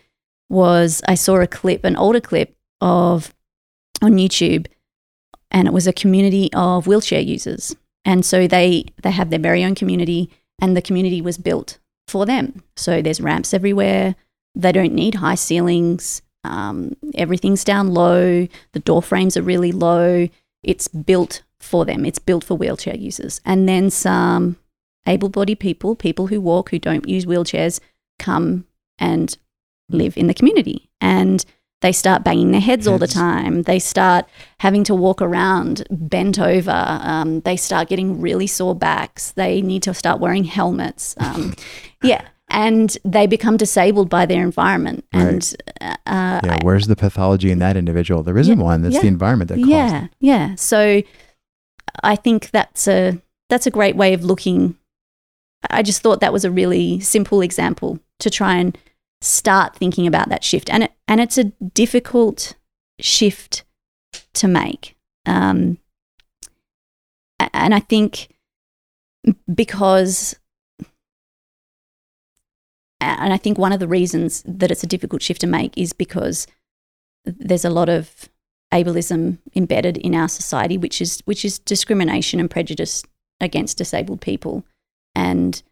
Was 0.48 1.00
I 1.08 1.14
saw 1.14 1.40
a 1.40 1.46
clip, 1.46 1.84
an 1.84 1.96
older 1.96 2.20
clip 2.20 2.54
of 2.80 3.34
on 4.02 4.12
YouTube, 4.12 4.66
and 5.50 5.66
it 5.66 5.72
was 5.72 5.86
a 5.86 5.92
community 5.92 6.50
of 6.52 6.86
wheelchair 6.86 7.20
users, 7.20 7.74
and 8.04 8.24
so 8.24 8.46
they 8.46 8.84
they 9.02 9.10
have 9.10 9.30
their 9.30 9.38
very 9.38 9.64
own 9.64 9.74
community, 9.74 10.30
and 10.60 10.76
the 10.76 10.82
community 10.82 11.22
was 11.22 11.38
built 11.38 11.78
for 12.08 12.26
them. 12.26 12.62
So 12.76 13.00
there's 13.00 13.20
ramps 13.20 13.54
everywhere. 13.54 14.14
They 14.54 14.72
don't 14.72 14.92
need 14.92 15.16
high 15.16 15.36
ceilings. 15.36 16.20
Um, 16.44 16.96
everything's 17.14 17.64
down 17.64 17.94
low. 17.94 18.46
The 18.72 18.80
door 18.80 19.02
frames 19.02 19.36
are 19.36 19.42
really 19.42 19.72
low. 19.72 20.28
It's 20.62 20.88
built 20.88 21.42
for 21.60 21.84
them. 21.84 22.04
It's 22.04 22.18
built 22.18 22.44
for 22.44 22.56
wheelchair 22.56 22.96
users. 22.96 23.40
And 23.44 23.68
then 23.68 23.90
some 23.90 24.56
able 25.06 25.28
bodied 25.28 25.60
people, 25.60 25.94
people 25.96 26.28
who 26.28 26.40
walk, 26.40 26.70
who 26.70 26.78
don't 26.78 27.08
use 27.08 27.26
wheelchairs, 27.26 27.80
come 28.18 28.66
and 28.98 29.36
live 29.88 30.16
in 30.16 30.26
the 30.26 30.34
community. 30.34 30.90
And 31.00 31.44
they 31.82 31.92
start 31.92 32.22
banging 32.22 32.52
their 32.52 32.60
heads, 32.60 32.86
all 32.86 32.96
the 32.96 33.08
time. 33.08 33.62
They 33.62 33.80
start 33.80 34.26
having 34.60 34.84
to 34.84 34.94
walk 34.94 35.20
around 35.20 35.84
bent 35.90 36.38
over. 36.38 36.70
Um, 36.70 37.40
they 37.40 37.56
start 37.56 37.88
getting 37.88 38.20
really 38.20 38.46
sore 38.46 38.76
backs. 38.76 39.32
They 39.32 39.60
need 39.60 39.82
to 39.82 39.92
start 39.92 40.20
wearing 40.20 40.44
helmets. 40.44 41.16
Um, 41.18 41.54
yeah. 42.02 42.26
And 42.48 42.96
they 43.04 43.26
become 43.26 43.56
disabled 43.56 44.10
by 44.10 44.26
their 44.26 44.42
environment. 44.42 45.04
And 45.10 45.54
right. 45.80 45.98
uh, 46.06 46.40
yeah, 46.44 46.58
where's 46.62 46.86
the 46.86 46.94
pathology 46.94 47.50
in 47.50 47.58
that 47.58 47.76
individual? 47.76 48.22
There 48.22 48.38
isn't 48.38 48.58
yeah, 48.58 48.64
one. 48.64 48.82
That's 48.82 48.96
yeah, 48.96 49.00
the 49.00 49.08
environment 49.08 49.48
that 49.48 49.56
caused 49.56 49.68
yeah, 49.68 50.04
it. 50.04 50.10
Yeah. 50.20 50.54
So 50.54 51.02
I 52.02 52.14
think 52.14 52.50
that's 52.50 52.86
a 52.86 53.20
that's 53.48 53.66
a 53.66 53.70
great 53.70 53.96
way 53.96 54.12
of 54.12 54.22
looking. 54.22 54.76
I 55.70 55.82
just 55.82 56.02
thought 56.02 56.20
that 56.20 56.32
was 56.32 56.44
a 56.44 56.50
really 56.50 57.00
simple 57.00 57.40
example 57.40 57.98
to 58.20 58.30
try 58.30 58.56
and 58.56 58.76
start 59.20 59.76
thinking 59.76 60.06
about 60.06 60.28
that 60.28 60.44
shift. 60.44 60.68
And 60.70 60.84
it, 60.84 60.92
and 61.06 61.20
it's 61.20 61.38
a 61.38 61.44
difficult 61.44 62.54
shift 63.00 63.64
to 64.34 64.48
make. 64.48 64.96
Um, 65.26 65.78
and 67.38 67.74
I 67.74 67.80
think 67.80 68.28
because, 69.52 70.34
and 73.00 73.32
I 73.32 73.36
think 73.36 73.58
one 73.58 73.72
of 73.72 73.80
the 73.80 73.88
reasons 73.88 74.42
that 74.46 74.70
it's 74.70 74.84
a 74.84 74.88
difficult 74.88 75.22
shift 75.22 75.40
to 75.42 75.46
make 75.46 75.76
is 75.76 75.92
because 75.92 76.46
there's 77.24 77.64
a 77.64 77.70
lot 77.70 77.88
of 77.88 78.28
ableism 78.72 79.38
embedded 79.54 79.96
in 79.98 80.14
our 80.14 80.28
society, 80.28 80.78
which 80.78 81.00
is 81.00 81.20
which 81.24 81.44
is 81.44 81.58
discrimination 81.58 82.40
and 82.40 82.50
prejudice 82.50 83.04
against 83.40 83.78
disabled 83.78 84.20
people, 84.20 84.64
and 85.14 85.62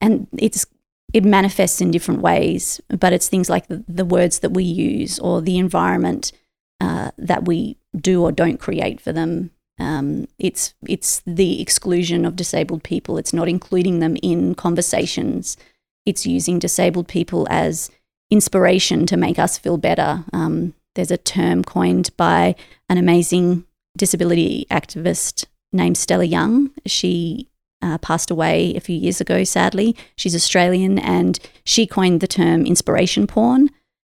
and 0.00 0.26
it's 0.38 0.66
it 1.12 1.24
manifests 1.24 1.80
in 1.80 1.90
different 1.90 2.20
ways, 2.20 2.80
but 2.88 3.12
it's 3.12 3.28
things 3.28 3.48
like 3.48 3.68
the, 3.68 3.84
the 3.88 4.04
words 4.04 4.40
that 4.40 4.50
we 4.50 4.64
use 4.64 5.18
or 5.18 5.40
the 5.40 5.56
environment 5.58 6.32
uh, 6.80 7.10
that 7.16 7.46
we 7.46 7.76
do 7.96 8.22
or 8.22 8.32
don't 8.32 8.60
create 8.60 9.00
for 9.00 9.12
them. 9.12 9.50
Um, 9.78 10.26
it's 10.38 10.74
it's 10.86 11.22
the 11.26 11.60
exclusion 11.60 12.24
of 12.24 12.36
disabled 12.36 12.82
people. 12.82 13.18
It's 13.18 13.32
not 13.32 13.48
including 13.48 14.00
them 14.00 14.16
in 14.22 14.54
conversations. 14.54 15.56
It's 16.04 16.26
using 16.26 16.58
disabled 16.58 17.08
people 17.08 17.46
as 17.50 17.90
inspiration 18.30 19.06
to 19.06 19.16
make 19.16 19.38
us 19.38 19.58
feel 19.58 19.76
better. 19.76 20.24
Um, 20.32 20.74
there's 20.94 21.10
a 21.10 21.18
term 21.18 21.62
coined 21.62 22.10
by 22.16 22.56
an 22.88 22.98
amazing 22.98 23.64
disability 23.96 24.66
activist 24.70 25.44
named 25.72 25.96
Stella 25.96 26.24
Young. 26.24 26.70
She 26.86 27.48
uh, 27.82 27.98
passed 27.98 28.30
away 28.30 28.74
a 28.74 28.80
few 28.80 28.96
years 28.96 29.20
ago, 29.20 29.44
sadly. 29.44 29.96
She's 30.16 30.34
Australian 30.34 30.98
and 30.98 31.38
she 31.64 31.86
coined 31.86 32.20
the 32.20 32.26
term 32.26 32.66
inspiration 32.66 33.26
porn. 33.26 33.70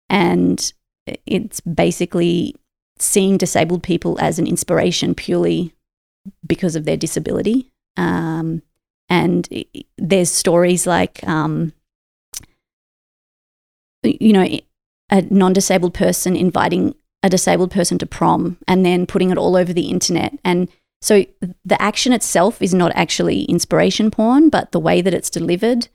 And 0.09 0.73
it's 1.27 1.61
basically 1.61 2.55
seeing 2.99 3.37
disabled 3.37 3.83
people 3.83 4.19
as 4.21 4.39
an 4.39 4.47
inspiration 4.47 5.15
purely 5.15 5.75
because 6.47 6.77
of 6.77 6.85
their 6.85 6.97
disability. 6.97 7.71
Um, 7.97 8.63
and 9.09 9.49
there's 9.97 10.31
stories 10.31 10.87
like, 10.87 11.27
um, 11.27 11.73
you 14.03 14.33
know, 14.33 14.47
a 15.11 15.23
non 15.23 15.53
disabled 15.53 15.95
person 15.95 16.37
inviting 16.37 16.95
a 17.23 17.29
disabled 17.29 17.71
person 17.71 17.99
to 17.99 18.07
prom 18.07 18.59
and 18.69 18.85
then 18.85 19.07
putting 19.07 19.31
it 19.31 19.39
all 19.39 19.57
over 19.57 19.73
the 19.73 19.89
internet. 19.89 20.39
And 20.45 20.69
so 21.01 21.25
the 21.65 21.81
action 21.81 22.13
itself 22.13 22.61
is 22.61 22.75
not 22.75 22.93
actually 22.95 23.43
inspiration 23.45 24.11
porn, 24.11 24.49
but 24.49 24.73
the 24.73 24.81
way 24.81 25.01
that 25.01 25.15
it's 25.15 25.31
delivered 25.31 25.89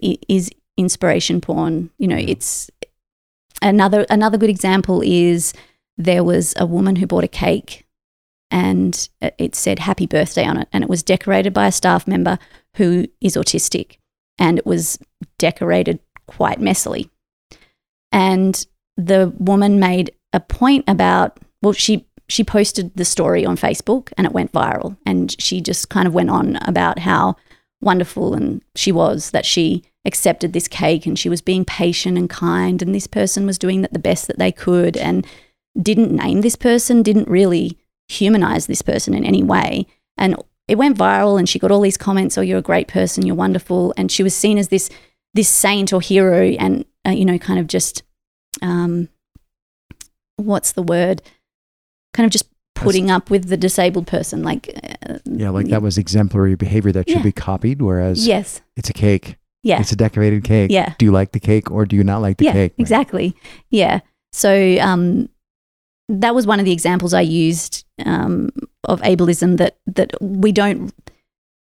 is 0.00 0.50
inspiration 0.76 1.40
porn. 1.40 1.90
You 1.98 2.08
know, 2.08 2.16
mm-hmm. 2.16 2.28
it's 2.28 2.70
another 3.62 4.06
another 4.10 4.38
good 4.38 4.50
example 4.50 5.02
is 5.04 5.52
there 5.96 6.24
was 6.24 6.54
a 6.56 6.66
woman 6.66 6.96
who 6.96 7.06
bought 7.06 7.24
a 7.24 7.28
cake 7.28 7.86
and 8.50 9.08
it 9.38 9.54
said 9.54 9.78
happy 9.78 10.06
birthday 10.06 10.44
on 10.44 10.56
it 10.58 10.68
and 10.72 10.84
it 10.84 10.90
was 10.90 11.02
decorated 11.02 11.54
by 11.54 11.66
a 11.66 11.72
staff 11.72 12.06
member 12.06 12.38
who 12.76 13.06
is 13.20 13.36
autistic 13.36 13.96
and 14.38 14.58
it 14.58 14.66
was 14.66 14.98
decorated 15.38 16.00
quite 16.26 16.60
messily. 16.60 17.08
And 18.12 18.66
the 18.96 19.32
woman 19.38 19.78
made 19.78 20.14
a 20.32 20.40
point 20.40 20.84
about 20.88 21.38
well 21.62 21.72
she 21.72 22.05
she 22.28 22.44
posted 22.44 22.94
the 22.96 23.04
story 23.04 23.44
on 23.44 23.56
Facebook 23.56 24.12
and 24.16 24.26
it 24.26 24.32
went 24.32 24.52
viral. 24.52 24.96
And 25.06 25.34
she 25.40 25.60
just 25.60 25.88
kind 25.88 26.06
of 26.06 26.14
went 26.14 26.30
on 26.30 26.56
about 26.62 27.00
how 27.00 27.36
wonderful 27.80 28.34
and 28.34 28.62
she 28.74 28.90
was 28.90 29.30
that 29.30 29.46
she 29.46 29.84
accepted 30.04 30.52
this 30.52 30.68
cake 30.68 31.06
and 31.06 31.18
she 31.18 31.28
was 31.28 31.40
being 31.40 31.64
patient 31.64 32.16
and 32.16 32.30
kind 32.30 32.80
and 32.80 32.94
this 32.94 33.06
person 33.06 33.44
was 33.44 33.58
doing 33.58 33.82
that 33.82 33.92
the 33.92 33.98
best 33.98 34.28
that 34.28 34.38
they 34.38 34.52
could 34.52 34.96
and 34.96 35.26
didn't 35.80 36.14
name 36.14 36.40
this 36.40 36.56
person, 36.56 37.02
didn't 37.02 37.28
really 37.28 37.76
humanize 38.08 38.66
this 38.66 38.82
person 38.82 39.14
in 39.14 39.24
any 39.24 39.42
way. 39.42 39.86
And 40.16 40.36
it 40.68 40.76
went 40.76 40.96
viral 40.96 41.38
and 41.38 41.48
she 41.48 41.58
got 41.58 41.70
all 41.70 41.80
these 41.80 41.98
comments, 41.98 42.38
oh, 42.38 42.40
you're 42.40 42.58
a 42.58 42.62
great 42.62 42.88
person, 42.88 43.26
you're 43.26 43.36
wonderful. 43.36 43.92
And 43.96 44.10
she 44.10 44.22
was 44.22 44.34
seen 44.34 44.58
as 44.58 44.68
this 44.68 44.90
this 45.34 45.48
saint 45.50 45.92
or 45.92 46.00
hero 46.00 46.42
and, 46.58 46.86
uh, 47.06 47.10
you 47.10 47.24
know, 47.26 47.38
kind 47.38 47.60
of 47.60 47.66
just, 47.66 48.02
um, 48.62 49.10
what's 50.36 50.72
the 50.72 50.82
word? 50.82 51.20
Kind 52.16 52.26
of 52.26 52.32
just 52.32 52.48
putting 52.74 53.10
up 53.10 53.30
with 53.30 53.48
the 53.48 53.56
disabled 53.56 54.06
person 54.06 54.42
like 54.42 54.68
uh, 55.08 55.18
yeah 55.24 55.50
like 55.50 55.68
that 55.68 55.82
was 55.82 55.96
exemplary 55.96 56.54
behavior 56.54 56.92
that 56.92 57.08
should 57.08 57.18
yeah. 57.18 57.22
be 57.22 57.32
copied 57.32 57.80
whereas 57.80 58.26
yes. 58.26 58.60
it's 58.76 58.90
a 58.90 58.92
cake. 58.92 59.36
Yeah. 59.62 59.80
It's 59.80 59.90
a 59.90 59.96
decorated 59.96 60.44
cake. 60.44 60.70
Yeah. 60.70 60.94
Do 60.96 61.06
you 61.06 61.10
like 61.10 61.32
the 61.32 61.40
cake 61.40 61.72
or 61.72 61.86
do 61.86 61.96
you 61.96 62.04
not 62.04 62.22
like 62.22 62.36
the 62.36 62.44
yeah, 62.44 62.52
cake? 62.52 62.72
Right. 62.72 62.80
exactly. 62.80 63.36
Yeah. 63.70 64.00
So 64.32 64.78
um 64.80 65.28
that 66.08 66.34
was 66.34 66.46
one 66.46 66.60
of 66.60 66.64
the 66.64 66.72
examples 66.72 67.12
i 67.12 67.20
used 67.20 67.84
um 68.04 68.48
of 68.84 69.00
ableism 69.02 69.56
that 69.56 69.76
that 69.86 70.12
we 70.20 70.52
don't 70.52 70.94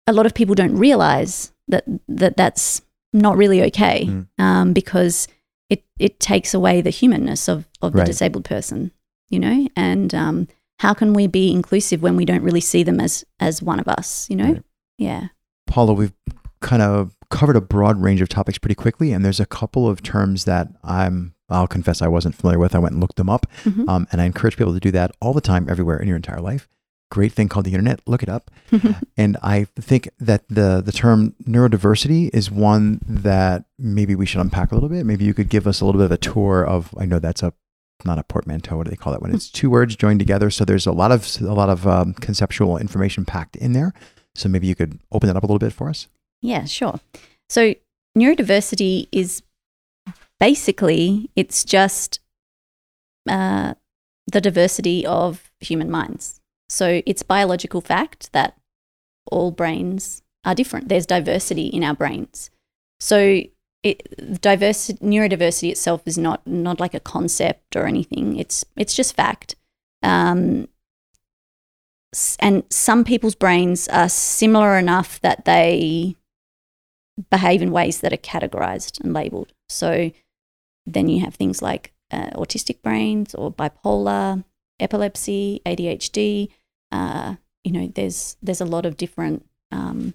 a 0.06 0.12
lot 0.12 0.26
of 0.26 0.34
people 0.34 0.54
don't 0.54 0.76
realize 0.76 1.52
that 1.68 1.84
that 2.08 2.36
that's 2.36 2.82
not 3.12 3.36
really 3.36 3.62
okay 3.62 4.04
mm. 4.04 4.26
um 4.38 4.72
because 4.72 5.28
it 5.70 5.84
it 5.98 6.20
takes 6.20 6.52
away 6.52 6.80
the 6.80 6.90
humanness 6.90 7.48
of 7.48 7.66
of 7.80 7.92
the 7.92 7.98
right. 7.98 8.06
disabled 8.06 8.44
person 8.44 8.90
you 9.28 9.38
know, 9.38 9.68
and 9.76 10.14
um, 10.14 10.48
how 10.78 10.94
can 10.94 11.12
we 11.12 11.26
be 11.26 11.50
inclusive 11.50 12.02
when 12.02 12.16
we 12.16 12.24
don't 12.24 12.42
really 12.42 12.60
see 12.60 12.82
them 12.82 13.00
as 13.00 13.24
as 13.40 13.62
one 13.62 13.80
of 13.80 13.88
us, 13.88 14.28
you 14.28 14.36
know? 14.36 14.52
Right. 14.52 14.62
Yeah. 14.98 15.28
Paula, 15.66 15.92
we've 15.92 16.12
kind 16.60 16.82
of 16.82 17.16
covered 17.30 17.56
a 17.56 17.60
broad 17.60 18.00
range 18.00 18.20
of 18.20 18.28
topics 18.28 18.58
pretty 18.58 18.74
quickly, 18.74 19.12
and 19.12 19.24
there's 19.24 19.40
a 19.40 19.46
couple 19.46 19.88
of 19.88 20.02
terms 20.02 20.44
that 20.44 20.68
I'm 20.82 21.34
I'll 21.48 21.66
confess 21.66 22.00
I 22.00 22.08
wasn't 22.08 22.34
familiar 22.34 22.58
with. 22.58 22.74
I 22.74 22.78
went 22.78 22.92
and 22.92 23.00
looked 23.00 23.16
them 23.16 23.28
up, 23.28 23.46
mm-hmm. 23.64 23.88
um, 23.88 24.06
and 24.10 24.20
I 24.20 24.24
encourage 24.24 24.56
people 24.56 24.72
to 24.72 24.80
do 24.80 24.90
that 24.92 25.12
all 25.20 25.32
the 25.32 25.40
time, 25.40 25.68
everywhere 25.68 25.98
in 25.98 26.08
your 26.08 26.16
entire 26.16 26.40
life. 26.40 26.68
Great 27.10 27.32
thing 27.32 27.48
called 27.48 27.66
the 27.66 27.72
internet. 27.72 28.00
Look 28.06 28.22
it 28.22 28.28
up, 28.28 28.50
and 29.16 29.36
I 29.42 29.66
think 29.76 30.08
that 30.18 30.48
the 30.48 30.82
the 30.84 30.92
term 30.92 31.34
neurodiversity 31.46 32.30
is 32.32 32.50
one 32.50 33.00
that 33.06 33.64
maybe 33.78 34.14
we 34.14 34.26
should 34.26 34.40
unpack 34.40 34.72
a 34.72 34.74
little 34.74 34.88
bit. 34.88 35.04
Maybe 35.04 35.24
you 35.24 35.34
could 35.34 35.48
give 35.48 35.66
us 35.66 35.80
a 35.80 35.84
little 35.84 36.00
bit 36.00 36.06
of 36.06 36.12
a 36.12 36.16
tour 36.16 36.64
of. 36.64 36.94
I 36.98 37.04
know 37.04 37.18
that's 37.18 37.42
a 37.42 37.52
not 38.04 38.18
a 38.18 38.24
portmanteau. 38.24 38.76
What 38.76 38.84
do 38.84 38.90
they 38.90 38.96
call 38.96 39.14
it 39.14 39.22
when 39.22 39.34
it's 39.34 39.50
two 39.50 39.70
words 39.70 39.96
joined 39.96 40.18
together? 40.18 40.50
So 40.50 40.64
there's 40.64 40.86
a 40.86 40.92
lot 40.92 41.12
of 41.12 41.28
a 41.40 41.54
lot 41.54 41.68
of 41.68 41.86
um, 41.86 42.14
conceptual 42.14 42.76
information 42.78 43.24
packed 43.24 43.56
in 43.56 43.72
there. 43.72 43.92
So 44.34 44.48
maybe 44.48 44.66
you 44.66 44.74
could 44.74 44.98
open 45.12 45.28
that 45.28 45.36
up 45.36 45.42
a 45.42 45.46
little 45.46 45.58
bit 45.58 45.72
for 45.72 45.88
us. 45.88 46.08
Yeah, 46.42 46.64
sure. 46.64 47.00
So 47.48 47.74
neurodiversity 48.16 49.08
is 49.12 49.42
basically 50.40 51.30
it's 51.36 51.64
just 51.64 52.20
uh, 53.28 53.74
the 54.30 54.40
diversity 54.40 55.06
of 55.06 55.50
human 55.60 55.90
minds. 55.90 56.40
So 56.68 57.02
it's 57.06 57.22
biological 57.22 57.80
fact 57.80 58.32
that 58.32 58.56
all 59.30 59.50
brains 59.50 60.22
are 60.44 60.54
different. 60.54 60.88
There's 60.88 61.06
diversity 61.06 61.66
in 61.66 61.84
our 61.84 61.94
brains. 61.94 62.50
So 63.00 63.42
it, 63.84 64.40
diversity, 64.40 64.98
neurodiversity 65.04 65.70
itself 65.70 66.02
is 66.06 66.16
not 66.16 66.44
not 66.46 66.80
like 66.80 66.94
a 66.94 67.00
concept 67.00 67.76
or 67.76 67.86
anything. 67.86 68.38
It's 68.38 68.64
it's 68.76 68.96
just 68.96 69.14
fact. 69.14 69.54
Um, 70.02 70.68
and 72.40 72.62
some 72.70 73.04
people's 73.04 73.34
brains 73.34 73.86
are 73.88 74.08
similar 74.08 74.78
enough 74.78 75.20
that 75.20 75.44
they 75.44 76.16
behave 77.30 77.60
in 77.60 77.70
ways 77.70 78.00
that 78.00 78.12
are 78.12 78.16
categorized 78.16 79.00
and 79.02 79.12
labeled. 79.12 79.52
So 79.68 80.12
then 80.86 81.08
you 81.08 81.20
have 81.20 81.34
things 81.34 81.60
like 81.60 81.92
uh, 82.10 82.30
autistic 82.30 82.82
brains 82.82 83.34
or 83.34 83.52
bipolar, 83.52 84.44
epilepsy, 84.80 85.60
ADHD. 85.66 86.48
Uh, 86.90 87.34
you 87.64 87.72
know, 87.72 87.92
there's 87.94 88.36
there's 88.42 88.62
a 88.62 88.66
lot 88.66 88.86
of 88.86 88.96
different 88.96 89.46
um, 89.70 90.14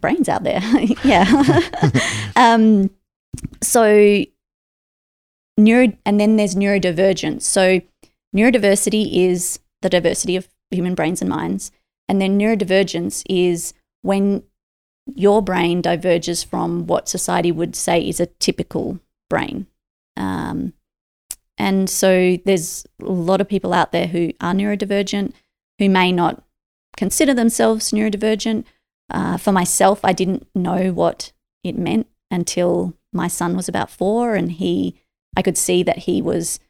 brains 0.00 0.28
out 0.28 0.44
there. 0.44 0.62
yeah. 1.04 1.60
um, 2.36 2.90
so 3.62 4.24
neuro, 5.56 5.92
and 6.04 6.20
then 6.20 6.36
there's 6.36 6.54
neurodivergence. 6.54 7.42
So 7.42 7.80
neurodiversity 8.34 9.28
is 9.28 9.60
the 9.82 9.90
diversity 9.90 10.36
of 10.36 10.48
human 10.70 10.94
brains 10.94 11.20
and 11.20 11.30
minds, 11.30 11.70
and 12.08 12.20
then 12.20 12.38
neurodivergence 12.38 13.22
is 13.28 13.74
when 14.02 14.42
your 15.14 15.42
brain 15.42 15.80
diverges 15.80 16.42
from 16.42 16.86
what 16.86 17.08
society 17.08 17.50
would 17.50 17.74
say 17.74 18.00
is 18.00 18.20
a 18.20 18.26
typical 18.26 19.00
brain. 19.28 19.66
Um, 20.16 20.74
and 21.58 21.90
so 21.90 22.38
there's 22.44 22.86
a 23.02 23.04
lot 23.04 23.40
of 23.40 23.48
people 23.48 23.72
out 23.72 23.92
there 23.92 24.06
who 24.06 24.32
are 24.40 24.54
neurodivergent 24.54 25.32
who 25.78 25.88
may 25.88 26.12
not 26.12 26.42
consider 26.96 27.34
themselves 27.34 27.90
neurodivergent. 27.92 28.64
Uh, 29.10 29.36
for 29.36 29.52
myself, 29.52 30.00
I 30.04 30.12
didn't 30.12 30.46
know 30.54 30.92
what 30.92 31.32
it 31.64 31.76
meant 31.76 32.06
until 32.30 32.94
my 33.12 33.28
son 33.28 33.56
was 33.56 33.68
about 33.68 33.90
four, 33.90 34.34
and 34.34 34.52
he, 34.52 35.00
I 35.36 35.42
could 35.42 35.58
see 35.58 35.82
that 35.82 35.98
he 35.98 36.22
was 36.22 36.60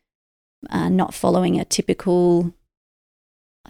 uh, 0.71 0.89
not 0.89 1.15
following 1.15 1.59
a 1.59 1.65
typical 1.65 2.55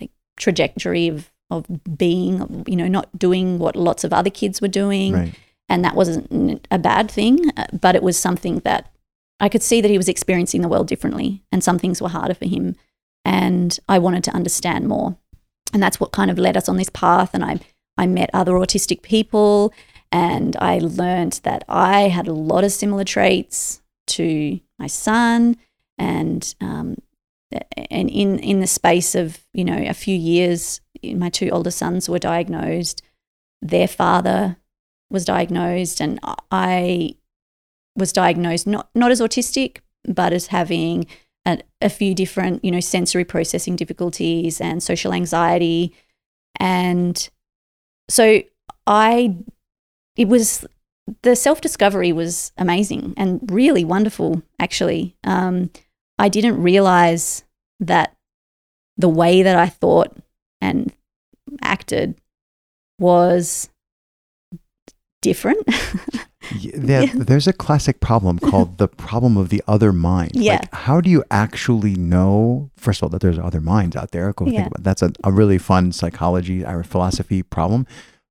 like 0.00 0.10
trajectory 0.36 1.08
of 1.08 1.30
of 1.50 1.66
being, 1.98 2.64
you 2.68 2.76
know, 2.76 2.86
not 2.88 3.18
doing 3.18 3.58
what 3.58 3.76
lots 3.76 4.04
of 4.04 4.12
other 4.12 4.30
kids 4.30 4.60
were 4.60 4.68
doing. 4.68 5.12
Right. 5.12 5.34
And 5.68 5.84
that 5.84 5.94
wasn't 5.94 6.66
a 6.70 6.78
bad 6.78 7.10
thing, 7.10 7.50
uh, 7.56 7.66
but 7.72 7.94
it 7.94 8.02
was 8.02 8.16
something 8.16 8.60
that 8.60 8.92
I 9.40 9.48
could 9.48 9.62
see 9.62 9.80
that 9.80 9.90
he 9.90 9.96
was 9.96 10.08
experiencing 10.08 10.62
the 10.62 10.68
world 10.68 10.86
differently 10.86 11.42
and 11.50 11.62
some 11.62 11.78
things 11.78 12.00
were 12.00 12.08
harder 12.08 12.34
for 12.34 12.46
him. 12.46 12.76
And 13.24 13.78
I 13.88 13.98
wanted 13.98 14.24
to 14.24 14.34
understand 14.34 14.86
more. 14.88 15.16
And 15.72 15.82
that's 15.82 16.00
what 16.00 16.12
kind 16.12 16.30
of 16.30 16.38
led 16.38 16.56
us 16.56 16.68
on 16.68 16.76
this 16.76 16.90
path. 16.90 17.30
And 17.34 17.44
I, 17.44 17.60
I 18.00 18.06
met 18.06 18.30
other 18.32 18.52
autistic 18.52 19.02
people 19.02 19.72
and 20.10 20.56
I 20.56 20.78
learned 20.78 21.40
that 21.44 21.64
I 21.68 22.08
had 22.08 22.26
a 22.26 22.32
lot 22.32 22.64
of 22.64 22.72
similar 22.72 23.04
traits 23.04 23.82
to 24.08 24.58
my 24.78 24.86
son. 24.86 25.56
And 25.98 26.54
um, 26.62 26.96
and 27.76 28.08
in 28.10 28.38
in 28.38 28.60
the 28.60 28.66
space 28.66 29.14
of 29.14 29.40
you 29.52 29.64
know 29.64 29.76
a 29.76 29.94
few 29.94 30.16
years 30.16 30.80
my 31.02 31.28
two 31.28 31.48
older 31.50 31.70
sons 31.70 32.08
were 32.08 32.18
diagnosed 32.18 33.02
their 33.60 33.88
father 33.88 34.56
was 35.10 35.24
diagnosed 35.24 36.00
and 36.00 36.20
i 36.50 37.14
was 37.96 38.12
diagnosed 38.12 38.66
not 38.66 38.88
not 38.94 39.10
as 39.10 39.20
autistic 39.20 39.78
but 40.04 40.32
as 40.32 40.48
having 40.48 41.06
a, 41.44 41.58
a 41.80 41.88
few 41.88 42.14
different 42.14 42.64
you 42.64 42.70
know 42.70 42.80
sensory 42.80 43.24
processing 43.24 43.74
difficulties 43.74 44.60
and 44.60 44.82
social 44.82 45.12
anxiety 45.12 45.92
and 46.60 47.30
so 48.10 48.42
i 48.86 49.34
it 50.16 50.28
was 50.28 50.66
the 51.22 51.34
self 51.34 51.60
discovery 51.60 52.12
was 52.12 52.52
amazing 52.58 53.14
and 53.16 53.40
really 53.50 53.84
wonderful 53.84 54.42
actually 54.58 55.16
um, 55.24 55.70
I 56.20 56.28
didn't 56.28 56.62
realize 56.62 57.44
that 57.80 58.14
the 58.98 59.08
way 59.08 59.42
that 59.42 59.56
I 59.56 59.70
thought 59.70 60.14
and 60.60 60.92
acted 61.62 62.20
was 62.98 63.70
different. 65.22 65.66
yeah, 66.58 67.06
there's 67.14 67.46
a 67.46 67.52
classic 67.52 68.00
problem 68.00 68.38
called 68.38 68.78
the 68.82 68.88
problem 68.88 69.36
of 69.36 69.48
the 69.48 69.62
other 69.66 69.92
mind. 69.92 70.32
Yeah. 70.34 70.54
Like, 70.60 70.74
how 70.74 71.00
do 71.00 71.08
you 71.10 71.24
actually 71.30 71.94
know, 71.96 72.70
first 72.76 73.00
of 73.00 73.04
all, 73.04 73.08
that 73.10 73.20
there's 73.22 73.38
other 73.38 73.60
minds 73.60 73.96
out 73.96 74.10
there? 74.10 74.32
Go 74.32 74.46
Yeah. 74.46 74.58
think 74.62 74.66
about 74.68 74.84
That's 74.84 75.02
a, 75.02 75.12
a 75.24 75.32
really 75.32 75.58
fun 75.58 75.92
psychology 75.92 76.64
or 76.64 76.82
philosophy 76.84 77.42
problem. 77.42 77.86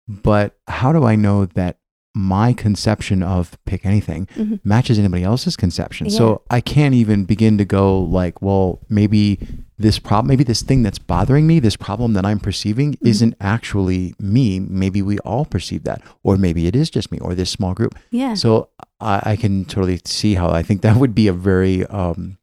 But 0.08 0.58
how 0.67 0.91
do 0.93 1.03
I 1.05 1.15
know 1.15 1.45
that 1.45 1.77
my 2.15 2.53
conception 2.53 3.21
of 3.21 3.57
pick 3.65 3.85
anything 3.85 4.27
Mhm. 4.35 4.59
matches 4.63 4.97
anybody 4.99 5.23
else's 5.23 5.55
conception? 5.55 6.07
Yeah. 6.07 6.17
So 6.17 6.41
I 6.49 6.59
can't 6.59 6.95
even 6.95 7.23
begin 7.25 7.57
to 7.59 7.65
go 7.65 7.99
like, 8.01 8.41
well, 8.41 8.79
maybe 8.89 9.39
this 9.77 9.99
problem, 9.99 10.27
maybe 10.27 10.43
this 10.43 10.61
thing 10.61 10.81
that's 10.83 10.99
bothering 10.99 11.45
me, 11.47 11.59
this 11.59 11.75
problem 11.77 12.13
that 12.13 12.25
I'm 12.25 12.39
perceiving 12.39 12.93
Mm-hmm. 12.93 13.07
isn't 13.07 13.35
actually 13.39 14.15
me. 14.19 14.59
Maybe 14.59 15.01
we 15.01 15.19
all 15.19 15.45
perceive 15.45 15.83
that, 15.83 16.01
or 16.23 16.35
maybe 16.37 16.67
it 16.67 16.75
is 16.75 16.89
just 16.89 17.11
me 17.11 17.19
or 17.19 17.35
this 17.35 17.49
small 17.51 17.73
group. 17.73 17.95
yeah. 18.11 18.33
So 18.33 18.69
I, 18.99 19.21
I 19.31 19.35
can 19.35 19.63
totally 19.65 19.99
see 20.03 20.33
how 20.33 20.49
I 20.49 20.63
think 20.63 20.81
that 20.81 20.97
would 20.97 21.13
be 21.15 21.27
a 21.27 21.33
very. 21.33 21.85
Um, 21.85 22.37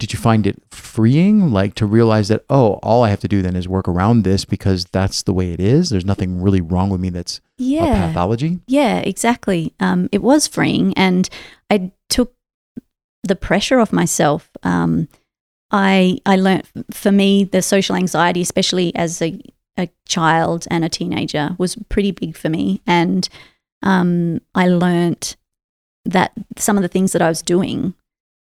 did 0.00 0.12
you 0.12 0.18
find 0.18 0.46
it 0.46 0.60
freeing, 0.72 1.52
like 1.52 1.74
to 1.76 1.86
realize 1.86 2.26
that 2.28 2.44
oh, 2.50 2.80
all 2.82 3.04
I 3.04 3.10
have 3.10 3.20
to 3.20 3.28
do 3.28 3.42
then 3.42 3.54
is 3.54 3.68
work 3.68 3.86
around 3.86 4.24
this 4.24 4.44
because 4.44 4.86
that's 4.86 5.22
the 5.22 5.32
way 5.32 5.52
it 5.52 5.60
is. 5.60 5.90
There's 5.90 6.04
nothing 6.04 6.42
really 6.42 6.60
wrong 6.60 6.90
with 6.90 7.00
me 7.00 7.10
that's 7.10 7.38
a 7.58 7.62
Yeah. 7.62 8.06
pathology. 8.08 8.58
Yeah, 8.66 8.98
exactly. 8.98 9.74
Um, 9.78 10.08
it 10.10 10.22
was 10.22 10.46
freeing, 10.48 10.92
and 10.96 11.28
I 11.70 11.92
took 12.08 12.34
the 13.22 13.36
pressure 13.36 13.78
off 13.78 13.92
myself. 13.92 14.50
Um, 14.62 15.06
I 15.70 16.18
I 16.26 16.36
learned 16.36 16.64
for 16.90 17.12
me 17.12 17.44
the 17.44 17.62
social 17.62 17.94
anxiety, 17.94 18.40
especially 18.40 18.92
as 18.96 19.22
a 19.22 19.38
a 19.78 19.88
child 20.08 20.66
and 20.70 20.84
a 20.84 20.88
teenager, 20.88 21.54
was 21.58 21.76
pretty 21.88 22.10
big 22.10 22.36
for 22.36 22.48
me, 22.48 22.80
and 22.86 23.28
um, 23.82 24.40
I 24.54 24.68
learned 24.68 25.36
that 26.06 26.32
some 26.58 26.76
of 26.76 26.82
the 26.82 26.88
things 26.88 27.12
that 27.12 27.22
I 27.22 27.28
was 27.28 27.42
doing, 27.42 27.94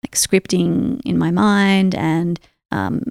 like 0.03 0.15
scripting 0.15 1.01
in 1.05 1.17
my 1.17 1.31
mind 1.31 1.95
and 1.95 2.39
um, 2.71 3.03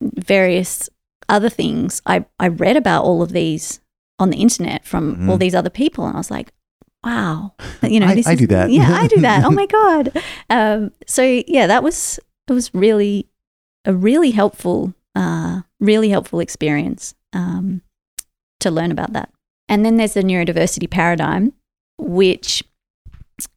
various 0.00 0.88
other 1.28 1.48
things, 1.48 2.02
I 2.06 2.24
I 2.38 2.48
read 2.48 2.76
about 2.76 3.04
all 3.04 3.22
of 3.22 3.32
these 3.32 3.80
on 4.18 4.30
the 4.30 4.38
internet 4.38 4.84
from 4.84 5.28
all 5.28 5.36
Mhm. 5.36 5.40
these 5.40 5.54
other 5.54 5.70
people, 5.70 6.06
and 6.06 6.14
I 6.14 6.18
was 6.18 6.30
like, 6.30 6.52
wow, 7.04 7.52
you 7.82 8.00
know, 8.00 8.06
I- 8.06 8.14
this 8.14 8.26
I 8.26 8.32
is- 8.32 8.38
do 8.38 8.46
that. 8.48 8.70
Yeah, 8.70 8.90
I 8.94 9.06
do 9.06 9.20
that. 9.20 9.44
Oh 9.44 9.50
my 9.50 9.66
god. 9.78 10.12
Um, 10.50 10.92
so 11.06 11.22
yeah, 11.46 11.66
that 11.66 11.82
was 11.82 12.18
it 12.48 12.52
was 12.52 12.72
really 12.74 13.28
a 13.84 13.92
really 13.94 14.30
helpful, 14.30 14.94
uh, 15.14 15.62
really 15.80 16.08
helpful 16.10 16.40
experience 16.40 17.14
um, 17.32 17.82
to 18.60 18.70
learn 18.70 18.90
about 18.92 19.12
that. 19.12 19.30
And 19.68 19.84
then 19.84 19.96
there's 19.96 20.14
the 20.14 20.22
neurodiversity 20.22 20.88
paradigm, 20.88 21.52
which 21.98 22.62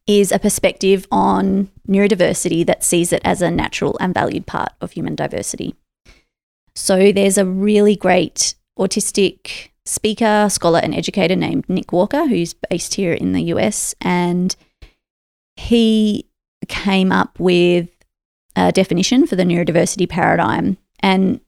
is 0.06 0.30
a 0.32 0.38
perspective 0.38 1.06
on 1.10 1.70
neurodiversity 1.88 2.64
that 2.66 2.84
sees 2.84 3.12
it 3.12 3.22
as 3.24 3.40
a 3.42 3.50
natural 3.50 3.96
and 4.00 4.14
valued 4.14 4.46
part 4.46 4.72
of 4.80 4.92
human 4.92 5.14
diversity. 5.14 5.74
So 6.74 7.12
there's 7.12 7.38
a 7.38 7.44
really 7.46 7.96
great 7.96 8.54
autistic 8.78 9.70
speaker, 9.84 10.48
scholar, 10.50 10.80
and 10.82 10.94
educator 10.94 11.36
named 11.36 11.68
Nick 11.68 11.92
Walker, 11.92 12.26
who's 12.26 12.54
based 12.54 12.94
here 12.94 13.12
in 13.12 13.32
the 13.32 13.42
US. 13.54 13.94
And 14.00 14.54
he 15.56 16.28
came 16.68 17.10
up 17.10 17.38
with 17.40 17.88
a 18.56 18.72
definition 18.72 19.26
for 19.26 19.36
the 19.36 19.44
neurodiversity 19.44 20.08
paradigm. 20.08 20.76
And 21.00 21.40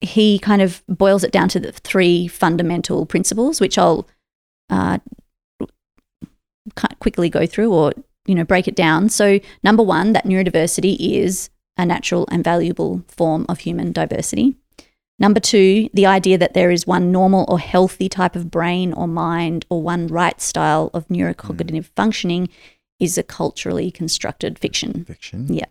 he 0.00 0.38
kind 0.40 0.60
of 0.60 0.82
boils 0.88 1.22
it 1.22 1.30
down 1.30 1.48
to 1.48 1.60
the 1.60 1.72
three 1.72 2.26
fundamental 2.26 3.06
principles, 3.06 3.60
which 3.60 3.78
I'll 3.78 4.08
uh, 4.68 4.98
quickly 7.00 7.28
go 7.28 7.46
through 7.46 7.72
or 7.72 7.92
you 8.26 8.34
know 8.34 8.44
break 8.44 8.68
it 8.68 8.74
down. 8.74 9.08
So 9.08 9.40
number 9.62 9.82
one, 9.82 10.12
that 10.12 10.24
neurodiversity 10.24 10.96
is 10.98 11.50
a 11.76 11.86
natural 11.86 12.28
and 12.30 12.44
valuable 12.44 13.04
form 13.08 13.46
of 13.48 13.60
human 13.60 13.92
diversity. 13.92 14.56
Number 15.18 15.40
two, 15.40 15.88
the 15.94 16.06
idea 16.06 16.36
that 16.38 16.54
there 16.54 16.70
is 16.70 16.86
one 16.86 17.12
normal 17.12 17.44
or 17.48 17.58
healthy 17.58 18.08
type 18.08 18.34
of 18.34 18.50
brain 18.50 18.92
or 18.92 19.06
mind 19.06 19.64
or 19.70 19.80
one 19.82 20.08
right 20.08 20.40
style 20.40 20.90
of 20.92 21.06
neurocognitive 21.08 21.90
functioning 21.94 22.48
is 22.98 23.16
a 23.16 23.22
culturally 23.22 23.90
constructed 23.90 24.58
fiction. 24.58 25.04
Fiction. 25.04 25.52
Yeah. 25.52 25.66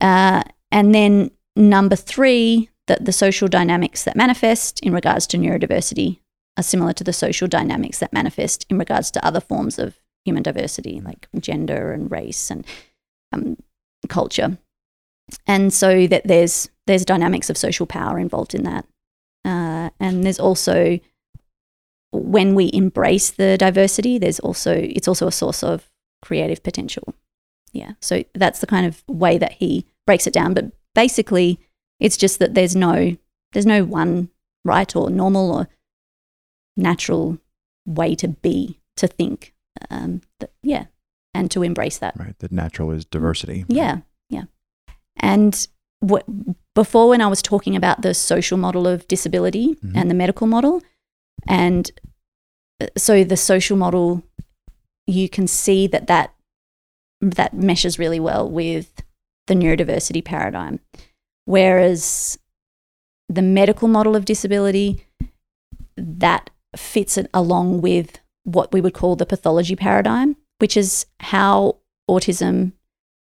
Uh, 0.00 0.42
and 0.70 0.94
then 0.94 1.30
number 1.54 1.96
three, 1.96 2.70
that 2.88 3.04
the 3.04 3.12
social 3.12 3.48
dynamics 3.48 4.04
that 4.04 4.16
manifest 4.16 4.80
in 4.80 4.92
regards 4.92 5.26
to 5.28 5.38
neurodiversity 5.38 6.18
are 6.56 6.62
similar 6.62 6.92
to 6.92 7.04
the 7.04 7.12
social 7.12 7.48
dynamics 7.48 7.98
that 7.98 8.12
manifest 8.12 8.66
in 8.68 8.78
regards 8.78 9.10
to 9.12 9.24
other 9.24 9.40
forms 9.40 9.78
of 9.78 9.96
human 10.24 10.42
diversity, 10.42 11.00
like 11.00 11.28
gender 11.38 11.92
and 11.92 12.10
race 12.10 12.50
and 12.50 12.66
um, 13.32 13.56
culture. 14.08 14.58
And 15.46 15.72
so 15.72 16.06
that 16.06 16.26
there's 16.26 16.68
there's 16.86 17.04
dynamics 17.04 17.48
of 17.48 17.56
social 17.56 17.86
power 17.86 18.18
involved 18.18 18.54
in 18.54 18.64
that, 18.64 18.86
uh, 19.44 19.90
and 20.00 20.24
there's 20.24 20.40
also 20.40 20.98
when 22.12 22.54
we 22.54 22.70
embrace 22.72 23.30
the 23.30 23.56
diversity, 23.56 24.18
there's 24.18 24.40
also 24.40 24.74
it's 24.74 25.08
also 25.08 25.26
a 25.26 25.32
source 25.32 25.62
of 25.62 25.90
creative 26.20 26.62
potential. 26.62 27.14
Yeah, 27.72 27.92
so 28.00 28.22
that's 28.34 28.60
the 28.60 28.66
kind 28.66 28.86
of 28.86 29.02
way 29.08 29.38
that 29.38 29.52
he 29.52 29.86
breaks 30.06 30.26
it 30.26 30.34
down. 30.34 30.52
But 30.52 30.72
basically, 30.94 31.58
it's 31.98 32.18
just 32.18 32.38
that 32.38 32.54
there's 32.54 32.76
no 32.76 33.16
there's 33.52 33.66
no 33.66 33.84
one 33.84 34.28
right 34.64 34.94
or 34.94 35.10
normal 35.10 35.50
or 35.50 35.68
natural 36.76 37.38
way 37.86 38.14
to 38.16 38.28
be 38.28 38.78
to 38.96 39.06
think. 39.06 39.54
Um, 39.90 40.20
that, 40.40 40.52
yeah, 40.62 40.86
and 41.34 41.50
to 41.50 41.62
embrace 41.62 41.98
that. 41.98 42.14
Right. 42.18 42.38
The 42.38 42.48
natural 42.50 42.90
is 42.90 43.04
diversity. 43.04 43.64
Yeah, 43.68 43.98
yeah. 44.28 44.44
And 45.16 45.66
what, 46.00 46.24
before, 46.74 47.08
when 47.08 47.20
I 47.20 47.26
was 47.26 47.42
talking 47.42 47.76
about 47.76 48.02
the 48.02 48.14
social 48.14 48.58
model 48.58 48.86
of 48.86 49.06
disability 49.08 49.74
Mhm. 49.76 49.92
and 49.96 50.10
the 50.10 50.14
medical 50.14 50.46
model, 50.46 50.82
and 51.46 51.90
uh, 52.80 52.86
so 52.96 53.24
the 53.24 53.36
social 53.36 53.76
model, 53.76 54.22
you 55.06 55.28
can 55.28 55.46
see 55.46 55.86
that 55.88 56.06
that 56.06 56.34
that 57.20 57.54
meshes 57.54 57.98
really 57.98 58.18
well 58.20 58.48
with 58.50 59.02
the 59.46 59.54
neurodiversity 59.54 60.24
paradigm, 60.24 60.80
whereas 61.44 62.38
the 63.28 63.42
medical 63.42 63.88
model 63.88 64.16
of 64.16 64.24
disability 64.24 65.06
that 65.96 66.50
fits 66.76 67.16
it 67.16 67.28
along 67.32 67.80
with 67.80 68.18
what 68.44 68.72
we 68.72 68.80
would 68.80 68.94
call 68.94 69.16
the 69.16 69.26
pathology 69.26 69.76
paradigm, 69.76 70.36
which 70.58 70.76
is 70.76 71.06
how 71.20 71.76
autism 72.08 72.72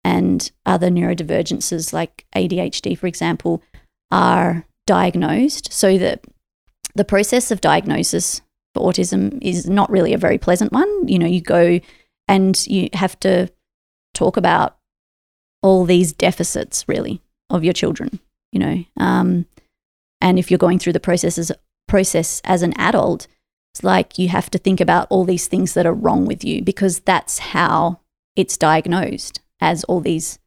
and 0.05 0.51
other 0.65 0.89
neurodivergences 0.89 1.93
like 1.93 2.25
ADHD, 2.35 2.97
for 2.97 3.07
example, 3.07 3.63
are 4.11 4.65
diagnosed. 4.87 5.73
So 5.73 5.99
that 5.99 6.25
the 6.95 7.05
process 7.05 7.51
of 7.51 7.61
diagnosis 7.61 8.41
for 8.75 8.91
autism 8.91 9.39
is 9.43 9.69
not 9.69 9.91
really 9.91 10.13
a 10.13 10.19
very 10.19 10.39
pleasant 10.39 10.73
one. 10.73 11.09
You 11.09 11.19
know, 11.19 11.27
you 11.27 11.41
go 11.41 11.81
and 12.29 12.67
you 12.67 12.89
have 12.95 13.19
to 13.21 13.49
talk 14.15 14.37
about 14.37 14.77
all 15.63 15.85
these 15.85 16.13
deficits, 16.13 16.89
really, 16.89 17.21
of 17.51 17.65
your 17.65 17.73
children. 17.75 18.21
You 18.53 18.61
know, 18.61 18.85
um, 18.97 19.47
and 20.21 20.39
if 20.39 20.51
you're 20.51 20.59
going 20.59 20.79
through 20.79 20.95
the 20.95 21.01
processes 21.01 21.53
process 21.87 22.41
as 22.45 22.63
an 22.63 22.73
adult, 22.79 23.27
it's 23.73 23.85
like 23.85 24.19
you 24.19 24.29
have 24.29 24.51
to 24.51 24.59
think 24.59 24.81
about 24.81 25.07
all 25.11 25.25
these 25.25 25.47
things 25.47 25.75
that 25.75 25.87
are 25.87 25.95
wrong 25.95 26.27
with 26.27 26.45
you 26.45 26.63
because 26.63 27.01
that's 27.01 27.39
how 27.39 28.01
it's 28.37 28.57
diagnosed 28.57 29.41
as 29.61 29.85
all 29.85 30.01
these 30.01 30.39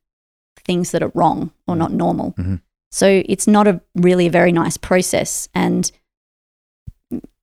things 0.66 0.92
that 0.92 1.04
are 1.04 1.12
wrong 1.14 1.52
or 1.68 1.76
not 1.76 1.92
normal. 1.92 2.34
Mhm. 2.34 2.62
So 2.92 3.24
it's 3.26 3.48
not 3.48 3.68
a 3.68 3.82
really 3.96 4.28
a 4.28 4.32
very 4.32 4.52
nice 4.52 4.78
process. 4.78 5.48
And 5.54 5.92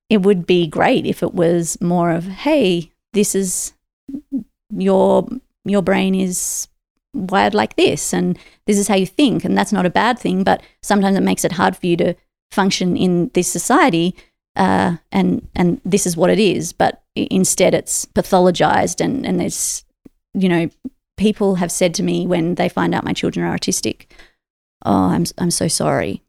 it 0.09 0.23
would 0.23 0.47
be 0.47 0.67
great 0.67 1.07
if 1.07 1.23
it 1.23 1.35
was 1.35 1.81
more 1.81 2.11
of, 2.11 2.27
hey, 2.27 2.93
this 3.13 3.35
is 3.35 3.73
your 4.71 5.29
your 5.65 5.83
brain 5.83 6.15
is 6.15 6.69
wired 7.13 7.55
like 7.55 7.77
this 7.77 8.13
and 8.15 8.39
this 8.67 8.79
is 8.79 8.89
how 8.89 8.95
you 8.95 9.07
think 9.07 9.45
and 9.45 9.59
that's 9.59 9.73
not 9.73 9.85
a 9.85 9.91
bad 9.91 10.17
thing 10.19 10.45
but 10.45 10.63
sometimes 10.81 11.17
it 11.17 11.23
makes 11.23 11.45
it 11.45 11.53
hard 11.53 11.77
for 11.77 11.87
you 11.87 11.97
to 11.97 12.15
function 12.53 12.97
in 12.97 13.31
this 13.35 13.49
society 13.49 14.15
uh, 14.57 14.97
and 15.13 15.47
and 15.55 15.81
this 15.85 16.07
is 16.07 16.17
what 16.17 16.31
it 16.31 16.39
is 16.39 16.73
but 16.73 17.03
instead 17.15 17.75
it's 17.75 18.07
pathologized 18.07 19.01
and 19.05 19.25
and 19.27 19.41
there's 19.41 19.85
you 20.35 20.49
know 20.49 20.69
people 21.17 21.57
have 21.57 21.71
said 21.73 21.95
to 21.95 22.03
me 22.03 22.27
when 22.27 22.55
they 22.55 22.69
find 22.69 22.95
out 22.95 23.05
my 23.05 23.13
children 23.13 23.45
are 23.47 23.57
autistic 23.57 24.07
oh 24.85 25.11
i'm 25.11 25.25
i'm 25.39 25.51
so 25.51 25.69
sorry 25.69 26.23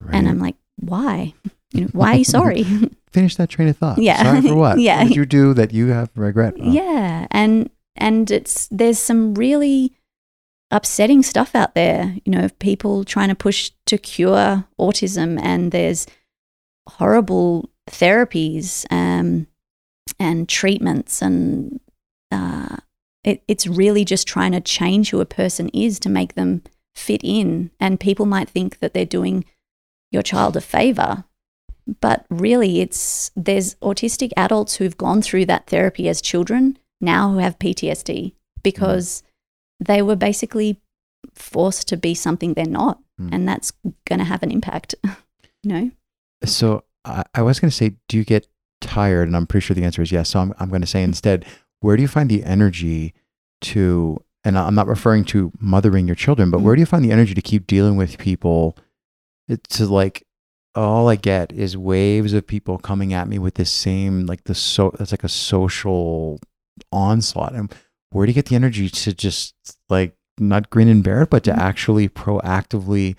Right. 0.00 0.14
and 0.14 0.28
i'm 0.28 0.38
like 0.38 0.56
why 0.76 1.34
you 1.72 1.82
know 1.82 1.88
why 1.92 2.12
are 2.12 2.16
you 2.18 2.24
sorry 2.24 2.64
Finish 3.10 3.36
that 3.36 3.48
train 3.48 3.68
of 3.68 3.76
thought. 3.78 3.96
Yeah. 3.96 4.22
Sorry 4.22 4.42
for 4.42 4.54
what? 4.54 4.78
Yeah. 4.80 4.98
What 4.98 5.08
did 5.08 5.16
you 5.16 5.24
do 5.24 5.54
that 5.54 5.72
you 5.72 5.86
have 5.88 6.10
regret? 6.14 6.54
yeah 6.58 7.26
and 7.30 7.70
and 7.96 8.30
it's 8.30 8.68
there's 8.70 8.98
some 8.98 9.34
really 9.34 9.94
upsetting 10.70 11.22
stuff 11.22 11.54
out 11.54 11.74
there 11.74 12.14
you 12.26 12.30
know 12.30 12.44
of 12.44 12.56
people 12.58 13.02
trying 13.04 13.28
to 13.30 13.34
push 13.34 13.70
to 13.86 13.96
cure 13.96 14.64
autism 14.78 15.40
and 15.42 15.72
there's 15.72 16.06
horrible 16.88 17.70
therapies 17.88 18.86
um, 18.90 19.46
and 20.18 20.48
treatments 20.48 21.22
and 21.22 21.80
uh, 22.30 22.76
it, 23.24 23.42
it's 23.48 23.66
really 23.66 24.04
just 24.04 24.26
trying 24.26 24.52
to 24.52 24.60
change 24.60 25.10
who 25.10 25.20
a 25.20 25.26
person 25.26 25.68
is 25.70 25.98
to 26.00 26.08
make 26.08 26.34
them 26.34 26.62
fit 26.94 27.20
in. 27.22 27.70
And 27.80 28.00
people 28.00 28.26
might 28.26 28.48
think 28.48 28.80
that 28.80 28.94
they're 28.94 29.04
doing 29.04 29.44
your 30.10 30.22
child 30.22 30.56
a 30.56 30.60
favor 30.60 31.24
but 32.00 32.26
really 32.28 32.80
it's 32.80 33.30
there's 33.34 33.74
autistic 33.76 34.30
adults 34.36 34.76
who've 34.76 34.98
gone 34.98 35.22
through 35.22 35.46
that 35.46 35.66
therapy 35.66 36.08
as 36.08 36.20
children 36.20 36.78
now 37.00 37.32
who 37.32 37.38
have 37.38 37.58
PTSD 37.58 38.32
because 38.62 39.22
they 39.80 40.02
were 40.02 40.16
basically 40.16 40.80
forced 41.34 41.88
to 41.88 41.96
be 41.96 42.14
something 42.14 42.54
they're 42.54 42.66
not. 42.66 43.00
Mm. 43.20 43.30
and 43.32 43.48
that's 43.48 43.72
going 44.06 44.20
to 44.20 44.24
have 44.24 44.44
an 44.44 44.52
impact 44.52 44.94
you 45.64 45.72
know 45.72 45.90
So 46.44 46.84
I, 47.04 47.24
I 47.34 47.42
was 47.42 47.60
going 47.60 47.70
to 47.70 47.76
say, 47.76 47.96
do 48.08 48.16
you 48.16 48.24
get 48.24 48.46
tired? 48.80 49.28
And 49.28 49.36
I'm 49.36 49.46
pretty 49.46 49.64
sure 49.64 49.74
the 49.74 49.84
answer 49.84 50.02
is 50.02 50.12
yes. 50.12 50.30
So 50.30 50.40
I'm, 50.40 50.54
I'm 50.58 50.68
going 50.68 50.80
to 50.80 50.86
say 50.86 51.02
instead, 51.02 51.44
where 51.80 51.96
do 51.96 52.02
you 52.02 52.08
find 52.08 52.28
the 52.30 52.44
energy 52.44 53.14
to, 53.62 54.22
and 54.44 54.58
I'm 54.58 54.74
not 54.74 54.86
referring 54.86 55.24
to 55.26 55.52
mothering 55.60 56.06
your 56.06 56.16
children, 56.16 56.50
but 56.50 56.60
where 56.60 56.74
do 56.74 56.80
you 56.80 56.86
find 56.86 57.04
the 57.04 57.12
energy 57.12 57.34
to 57.34 57.42
keep 57.42 57.66
dealing 57.66 57.96
with 57.96 58.18
people? 58.18 58.76
It, 59.48 59.64
to 59.70 59.86
like, 59.86 60.24
all 60.74 61.08
I 61.08 61.16
get 61.16 61.52
is 61.52 61.76
waves 61.76 62.32
of 62.34 62.46
people 62.46 62.78
coming 62.78 63.12
at 63.12 63.26
me 63.26 63.38
with 63.38 63.54
this 63.54 63.70
same, 63.70 64.26
like 64.26 64.44
the 64.44 64.54
so, 64.54 64.94
it's 65.00 65.10
like 65.10 65.24
a 65.24 65.28
social 65.28 66.38
onslaught. 66.92 67.54
And 67.54 67.74
where 68.10 68.26
do 68.26 68.30
you 68.30 68.34
get 68.34 68.46
the 68.46 68.54
energy 68.54 68.88
to 68.88 69.12
just 69.12 69.54
like 69.88 70.14
not 70.38 70.70
grin 70.70 70.88
and 70.88 71.02
bear 71.02 71.22
it, 71.22 71.30
but 71.30 71.42
to 71.44 71.52
Mhm. 71.52 71.58
actually 71.58 72.08
proactively 72.08 73.16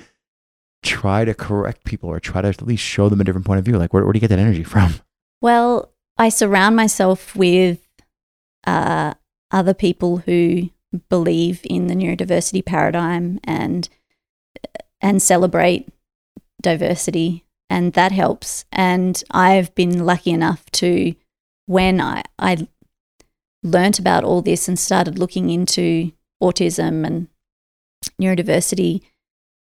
try 0.84 1.26
to 1.26 1.34
correct 1.34 1.84
people 1.84 2.10
or 2.10 2.20
try 2.20 2.42
to 2.42 2.48
at 2.48 2.62
least 2.62 2.84
show 2.84 3.10
them 3.10 3.22
a 3.22 3.24
different 3.24 3.46
point 3.46 3.60
of 3.60 3.66
view? 3.66 3.78
Like, 3.78 3.94
where, 3.94 4.04
where 4.04 4.14
do 4.14 4.18
you 4.18 4.22
get 4.22 4.30
that 4.30 4.40
energy 4.40 4.64
from? 4.64 4.96
Well, 5.42 5.94
I 6.18 6.28
surround 6.28 6.76
myself 6.76 7.34
with 7.34 7.80
uh, 8.68 9.14
other 9.52 9.74
people 9.74 10.18
who 10.18 10.70
believe 11.10 11.62
in 11.64 11.88
the 11.88 11.96
neurodiversity 11.96 12.66
paradigm 12.66 13.40
and 13.46 13.88
and 15.02 15.22
celebrate 15.22 15.88
diversity, 16.62 17.46
and 17.70 17.94
that 17.94 18.12
helps. 18.12 18.66
And 18.72 19.24
I've 19.32 19.74
been 19.76 20.06
lucky 20.06 20.32
enough 20.32 20.70
to, 20.72 21.16
when 21.68 22.02
I 22.02 22.24
I 22.38 22.68
learnt 23.64 24.00
about 24.00 24.24
all 24.24 24.42
this 24.42 24.68
and 24.68 24.78
started 24.78 25.20
looking 25.20 25.50
into 25.50 26.12
autism 26.42 27.06
and 27.06 27.28
neurodiversity, 28.22 29.02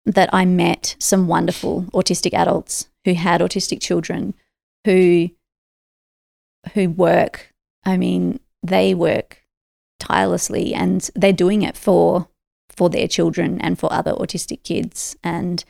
that 0.09 0.31
I 0.33 0.45
met 0.47 0.97
some 0.99 1.29
wonderful 1.29 1.83
autistic 1.93 2.33
adults 2.33 2.89
who 3.05 3.15
had 3.15 3.41
autistic 3.41 3.81
children 3.81 4.35
who 4.85 5.31
who 6.75 6.91
work. 6.91 7.55
I 7.85 7.97
mean, 7.97 8.41
they 8.63 8.95
work 8.95 9.45
tirelessly 10.01 10.75
and 10.75 11.09
they're 11.15 11.33
doing 11.33 11.63
it 11.63 11.77
for 11.77 12.29
for 12.71 12.89
their 12.89 13.09
children 13.09 13.61
and 13.61 13.79
for 13.79 13.93
other 13.93 14.13
autistic 14.13 14.63
kids 14.63 15.17
and 15.23 15.65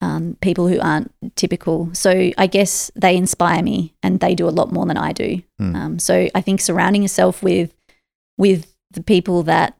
um, 0.00 0.36
people 0.40 0.68
who 0.68 0.80
aren't 0.80 1.12
typical. 1.34 1.90
So 1.94 2.30
I 2.36 2.46
guess 2.46 2.90
they 2.94 3.16
inspire 3.16 3.62
me 3.62 3.94
and 4.02 4.20
they 4.20 4.34
do 4.34 4.48
a 4.48 4.50
lot 4.50 4.72
more 4.72 4.86
than 4.86 4.96
I 4.96 5.12
do. 5.12 5.42
Hmm. 5.58 5.76
Um, 5.76 5.98
so 5.98 6.28
I 6.34 6.40
think 6.40 6.60
surrounding 6.60 7.02
yourself 7.02 7.42
with 7.42 7.72
with 8.36 8.74
the 8.90 9.02
people 9.02 9.42
that 9.44 9.76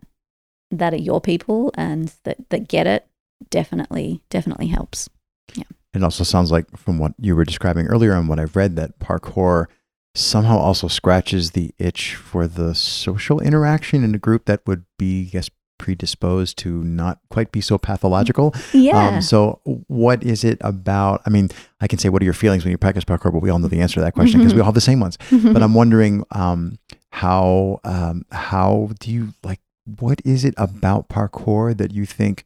that 0.70 0.92
are 0.92 0.98
your 0.98 1.20
people 1.20 1.72
and 1.74 2.12
that, 2.24 2.36
that 2.50 2.68
get 2.68 2.86
it 2.86 3.07
definitely 3.50 4.22
definitely 4.30 4.68
helps. 4.68 5.08
Yeah. 5.54 5.64
It 5.94 6.02
also 6.02 6.24
sounds 6.24 6.52
like, 6.52 6.76
from 6.76 6.98
what 6.98 7.12
you 7.18 7.34
were 7.34 7.44
describing 7.44 7.86
earlier 7.86 8.12
and 8.12 8.28
what 8.28 8.38
I've 8.38 8.56
read, 8.56 8.76
that 8.76 8.98
parkour 8.98 9.66
somehow 10.14 10.58
also 10.58 10.88
scratches 10.88 11.52
the 11.52 11.72
itch 11.78 12.14
for 12.14 12.46
the 12.46 12.74
social 12.74 13.40
interaction 13.40 14.04
in 14.04 14.14
a 14.14 14.18
group 14.18 14.44
that 14.46 14.60
would 14.66 14.84
be, 14.98 15.26
I 15.28 15.30
guess, 15.30 15.50
predisposed 15.78 16.58
to 16.58 16.82
not 16.82 17.20
quite 17.30 17.52
be 17.52 17.60
so 17.60 17.78
pathological. 17.78 18.54
Yeah. 18.74 19.08
Um, 19.08 19.22
so, 19.22 19.60
what 19.86 20.22
is 20.22 20.44
it 20.44 20.58
about? 20.60 21.22
I 21.24 21.30
mean, 21.30 21.48
I 21.80 21.86
can 21.86 21.98
say, 21.98 22.08
what 22.08 22.20
are 22.20 22.24
your 22.24 22.34
feelings 22.34 22.64
when 22.64 22.72
you 22.72 22.78
practice 22.78 23.04
parkour? 23.04 23.32
But 23.32 23.40
we 23.42 23.50
all 23.50 23.58
know 23.58 23.68
the 23.68 23.80
answer 23.80 23.94
to 23.94 24.00
that 24.00 24.14
question 24.14 24.40
because 24.40 24.54
we 24.54 24.60
all 24.60 24.66
have 24.66 24.74
the 24.74 24.80
same 24.80 25.00
ones. 25.00 25.16
But 25.30 25.62
I'm 25.62 25.74
wondering, 25.74 26.24
um, 26.32 26.78
how 27.10 27.80
um, 27.84 28.24
how 28.30 28.90
do 28.98 29.10
you 29.10 29.34
like? 29.42 29.60
What 30.00 30.20
is 30.24 30.44
it 30.44 30.54
about 30.58 31.08
parkour 31.08 31.76
that 31.78 31.92
you 31.92 32.04
think 32.04 32.44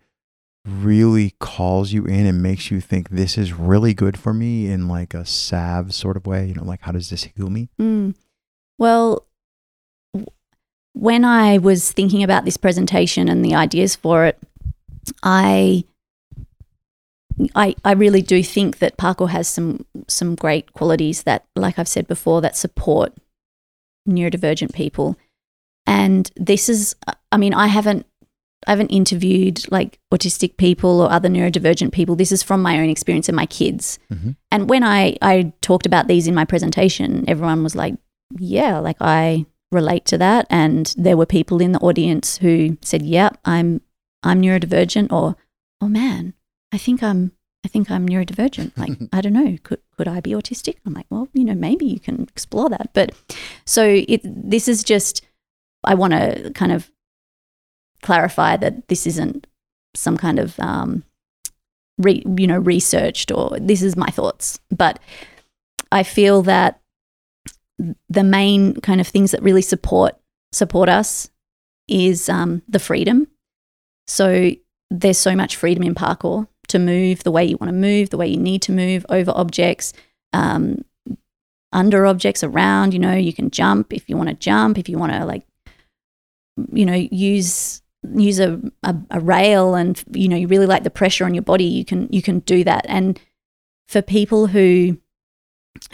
really 0.64 1.34
calls 1.40 1.92
you 1.92 2.04
in 2.04 2.26
and 2.26 2.42
makes 2.42 2.70
you 2.70 2.80
think 2.80 3.10
this 3.10 3.36
is 3.36 3.52
really 3.52 3.94
good 3.94 4.18
for 4.18 4.32
me 4.32 4.68
in 4.68 4.88
like 4.88 5.14
a 5.14 5.26
salve 5.26 5.94
sort 5.94 6.16
of 6.16 6.26
way? 6.26 6.46
You 6.46 6.54
know, 6.54 6.64
like 6.64 6.82
how 6.82 6.92
does 6.92 7.10
this 7.10 7.24
heal 7.24 7.50
me? 7.50 7.68
Mm. 7.80 8.14
Well, 8.78 9.26
when 10.92 11.24
I 11.24 11.58
was 11.58 11.90
thinking 11.90 12.22
about 12.22 12.44
this 12.44 12.56
presentation 12.56 13.28
and 13.28 13.44
the 13.44 13.54
ideas 13.54 13.96
for 13.96 14.26
it, 14.26 14.38
I 15.22 15.84
I, 17.54 17.74
I 17.84 17.92
really 17.92 18.22
do 18.22 18.42
think 18.42 18.78
that 18.78 18.96
parkour 18.96 19.30
has 19.30 19.48
some 19.48 19.86
some 20.08 20.34
great 20.34 20.72
qualities 20.72 21.22
that, 21.24 21.44
like 21.56 21.78
I've 21.78 21.88
said 21.88 22.06
before, 22.06 22.40
that 22.40 22.56
support 22.56 23.14
neurodivergent 24.08 24.74
people. 24.74 25.16
And 25.86 26.30
this 26.36 26.68
is, 26.68 26.94
I 27.32 27.36
mean, 27.36 27.54
I 27.54 27.66
haven't 27.66 28.06
I 28.66 28.70
haven't 28.72 28.88
interviewed 28.90 29.70
like 29.72 29.98
autistic 30.12 30.56
people 30.56 31.00
or 31.00 31.10
other 31.10 31.28
neurodivergent 31.28 31.92
people. 31.92 32.14
This 32.16 32.32
is 32.32 32.42
from 32.42 32.62
my 32.62 32.78
own 32.78 32.88
experience 32.90 33.28
and 33.28 33.36
my 33.36 33.46
kids. 33.46 33.98
Mhm. 34.12 34.36
And 34.50 34.68
when 34.70 34.82
I 34.84 35.16
I 35.22 35.52
talked 35.62 35.86
about 35.86 36.08
these 36.08 36.26
in 36.28 36.34
my 36.34 36.44
presentation, 36.44 37.24
everyone 37.28 37.62
was 37.62 37.74
like, 37.74 37.94
"Yeah, 38.38 38.78
like 38.78 38.96
I 39.00 39.46
relate 39.70 40.04
to 40.06 40.18
that." 40.18 40.46
And 40.50 40.94
there 40.96 41.16
were 41.16 41.26
people 41.26 41.60
in 41.60 41.72
the 41.72 41.80
audience 41.80 42.38
who 42.38 42.76
said, 42.82 43.02
"Yep, 43.02 43.38
I'm 43.44 43.80
I'm 44.22 44.40
neurodivergent," 44.40 45.12
or 45.12 45.36
"Oh 45.80 45.88
man, 45.88 46.34
I 46.72 46.78
think 46.78 47.02
I'm 47.02 47.32
I 47.64 47.68
think 47.68 47.90
I'm 47.90 48.08
neurodivergent. 48.08 48.72
Like 48.76 48.96
I 49.12 49.20
don't 49.20 49.32
know, 49.32 49.56
could 49.62 49.80
could 49.96 50.08
I 50.08 50.20
be 50.20 50.30
autistic?" 50.32 50.76
I'm 50.86 50.94
like, 50.94 51.06
"Well, 51.10 51.28
you 51.32 51.44
know, 51.44 51.54
maybe 51.54 51.86
you 51.86 51.98
can 51.98 52.22
explore 52.22 52.68
that." 52.70 52.90
But 52.94 53.10
so 53.64 53.82
it 53.86 54.20
this 54.24 54.68
is 54.68 54.84
just 54.84 55.22
I 55.84 55.94
want 55.94 56.12
to 56.12 56.50
kind 56.54 56.70
of 56.72 56.90
clarify 58.02 58.56
that 58.56 58.88
this 58.88 59.06
isn't 59.06 59.46
some 59.94 60.16
kind 60.16 60.38
of 60.38 60.58
um, 60.60 61.04
re, 61.98 62.22
you 62.36 62.46
know 62.46 62.58
researched 62.58 63.30
or 63.30 63.58
this 63.60 63.82
is 63.82 63.96
my 63.96 64.08
thoughts, 64.08 64.60
but 64.70 64.98
I 65.90 66.02
feel 66.02 66.42
that 66.42 66.80
the 68.08 68.24
main 68.24 68.74
kind 68.80 69.00
of 69.00 69.08
things 69.08 69.30
that 69.30 69.42
really 69.42 69.62
support 69.62 70.16
support 70.52 70.88
us 70.88 71.30
is 71.88 72.28
um, 72.28 72.62
the 72.68 72.78
freedom. 72.78 73.26
So 74.06 74.52
there's 74.90 75.18
so 75.18 75.34
much 75.34 75.56
freedom 75.56 75.82
in 75.82 75.94
parkour 75.94 76.46
to 76.68 76.78
move 76.78 77.22
the 77.22 77.30
way 77.30 77.44
you 77.44 77.56
want 77.56 77.68
to 77.68 77.76
move, 77.76 78.10
the 78.10 78.16
way 78.16 78.26
you 78.26 78.36
need 78.36 78.62
to 78.62 78.72
move 78.72 79.04
over 79.08 79.32
objects, 79.34 79.92
um, 80.32 80.84
under 81.72 82.06
objects, 82.06 82.44
around. 82.44 82.92
You 82.92 83.00
know, 83.00 83.14
you 83.14 83.32
can 83.32 83.50
jump 83.50 83.92
if 83.92 84.08
you 84.08 84.16
want 84.16 84.28
to 84.28 84.34
jump, 84.34 84.78
if 84.78 84.88
you 84.88 84.98
want 84.98 85.12
to 85.12 85.24
like, 85.24 85.44
you 86.72 86.86
know, 86.86 86.94
use 87.10 87.81
use 88.14 88.40
a, 88.40 88.60
a, 88.82 88.96
a 89.10 89.20
rail 89.20 89.74
and 89.74 90.02
you 90.12 90.28
know 90.28 90.36
you 90.36 90.48
really 90.48 90.66
like 90.66 90.82
the 90.82 90.90
pressure 90.90 91.24
on 91.24 91.34
your 91.34 91.42
body 91.42 91.64
you 91.64 91.84
can 91.84 92.08
you 92.10 92.22
can 92.22 92.40
do 92.40 92.64
that. 92.64 92.84
And 92.88 93.20
for 93.86 94.02
people 94.02 94.48
who 94.48 94.98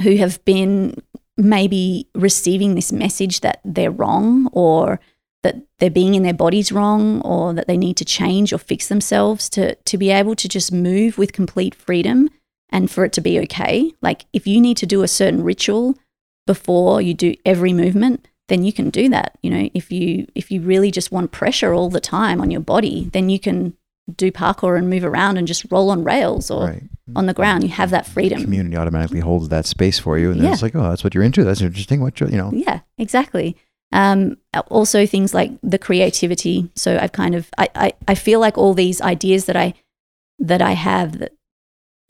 who 0.03 0.17
have 0.17 0.45
been 0.45 0.95
maybe 1.37 2.09
receiving 2.15 2.75
this 2.75 2.93
message 2.93 3.41
that 3.41 3.61
they're 3.65 3.91
wrong 3.91 4.49
or 4.53 5.01
that 5.43 5.57
they're 5.79 5.91
being 5.91 6.15
in 6.15 6.25
their 6.25 6.35
bodies 6.35 6.73
wrong 6.73 7.21
or 7.23 7.53
that 7.53 7.69
they 7.69 7.77
need 7.77 7.97
to 7.97 8.05
change 8.05 8.53
or 8.53 8.59
fix 8.59 8.89
themselves 8.89 9.49
to 9.51 9.75
to 9.75 9.97
be 9.97 10.11
able 10.11 10.35
to 10.35 10.49
just 10.49 10.73
move 10.73 11.19
with 11.19 11.33
complete 11.33 11.75
freedom 11.75 12.29
and 12.71 12.91
for 12.91 13.05
it 13.05 13.13
to 13.13 13.21
be 13.21 13.39
okay. 13.41 13.93
Like 14.03 14.27
if 14.33 14.47
you 14.47 14.61
need 14.61 14.77
to 14.79 14.87
do 14.87 15.03
a 15.03 15.09
certain 15.09 15.43
ritual 15.43 15.97
before 16.47 17.01
you 17.01 17.15
do 17.15 17.35
every 17.45 17.73
movement 17.73 18.27
then 18.49 18.65
you 18.65 18.73
can 18.73 18.91
do 18.91 19.09
that 19.09 19.39
you 19.43 19.51
know 19.51 19.69
if 19.75 19.91
you 19.93 20.27
if 20.35 20.51
you 20.51 20.61
really 20.61 20.91
just 20.91 21.13
want 21.13 21.33
pressure 21.33 21.73
all 21.73 21.91
the 21.91 22.01
time 22.01 22.41
on 22.41 22.51
your 22.51 22.61
body 22.61 23.09
then 23.13 23.29
you 23.29 23.39
can 23.39 23.77
do 24.17 24.33
parkour 24.33 24.77
and 24.77 24.89
move 24.89 25.05
around 25.05 25.37
and 25.37 25.47
just 25.47 25.67
roll 25.71 25.91
on 25.91 26.03
rails 26.03 26.51
or 26.51 26.69
right. 26.69 26.83
on 27.15 27.27
the 27.27 27.35
ground 27.35 27.63
you 27.63 27.69
have 27.69 27.91
that 27.91 28.07
freedom 28.07 28.43
Community 28.43 28.77
automatically 28.77 29.21
holds 29.21 29.51
that 29.51 29.67
space 29.67 29.99
for 29.99 30.19
you, 30.19 30.31
and 30.31 30.41
then 30.41 30.53
it's 30.53 30.63
like, 30.63 30.75
oh, 30.75 30.89
that's 30.89 31.05
what 31.05 31.15
you're 31.15 31.25
into. 31.25 31.45
That's 31.45 31.61
interesting. 31.61 32.01
What 32.01 32.19
you 32.21 32.27
you 32.29 32.37
know? 32.37 32.51
Yeah, 32.53 32.81
exactly. 32.97 33.57
Um, 33.93 34.37
also, 34.69 35.07
things 35.07 35.33
like 35.33 35.53
the 35.63 35.79
creativity. 35.79 36.71
So 36.75 36.99
I've 37.01 37.13
kind 37.13 37.35
of 37.35 37.51
I, 37.57 37.69
I, 37.75 37.93
I 38.07 38.15
feel 38.15 38.41
like 38.41 38.59
all 38.59 38.75
these 38.75 39.01
ideas 39.01 39.47
that 39.47 39.57
I 39.57 39.75
that 40.39 40.63
I 40.63 40.73
have 40.73 41.19
that 41.19 41.33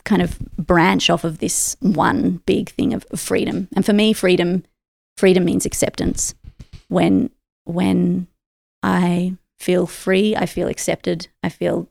kind 0.05 0.23
of 0.23 0.39
branch 0.57 1.11
off 1.11 1.25
of 1.25 1.39
this 1.39 1.77
one 1.81 2.43
big 2.47 2.71
thing 2.71 2.95
of 2.95 3.05
freedom. 3.15 3.69
And 3.75 3.85
for 3.85 3.93
me, 3.93 4.13
freedom 4.13 4.65
freedom 5.19 5.45
means 5.45 5.67
acceptance. 5.67 6.35
When 6.89 7.31
when 7.65 8.29
I 8.83 9.37
feel 9.59 9.87
free, 9.87 10.37
I 10.37 10.47
feel 10.47 10.69
accepted. 10.69 11.29
I 11.43 11.49
feel 11.49 11.89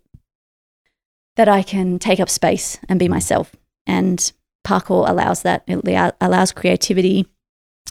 that 1.36 1.48
I 1.50 1.62
can 1.62 2.00
take 2.00 2.20
up 2.20 2.30
space 2.30 2.80
and 2.90 2.98
be 3.00 3.08
myself. 3.08 3.56
And 3.86 4.32
parkour 4.66 5.08
allows 5.08 5.42
that. 5.44 5.64
It 5.68 6.16
allows 6.22 6.52
creativity. 6.52 7.28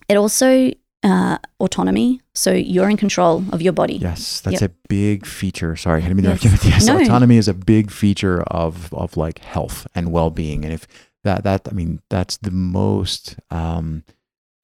It 0.08 0.16
also 0.16 0.70
uh, 1.02 1.38
autonomy. 1.60 2.20
So 2.34 2.52
you're 2.52 2.90
in 2.90 2.96
control 2.96 3.44
of 3.52 3.62
your 3.62 3.72
body. 3.72 3.96
Yes, 3.96 4.40
that's 4.40 4.60
Yep. 4.60 4.70
a 4.70 4.74
big 4.88 5.26
feature. 5.26 5.76
Sorry, 5.76 6.02
I 6.02 6.08
didn't 6.08 6.16
mean 6.22 6.36
to 6.36 6.48
Yes. 6.48 6.64
yes, 6.64 6.86
No. 6.86 6.98
autonomy 6.98 7.36
is 7.36 7.48
a 7.48 7.54
big 7.54 7.90
feature 7.90 8.42
of 8.44 8.92
of 8.92 9.16
like 9.16 9.38
health 9.38 9.86
and 9.94 10.10
well 10.10 10.30
being. 10.30 10.64
And 10.64 10.72
if 10.74 10.86
that 11.22 11.44
that 11.44 11.68
I 11.70 11.72
mean 11.74 12.00
that's 12.10 12.36
the 12.38 12.50
most 12.50 13.36
um, 13.50 14.02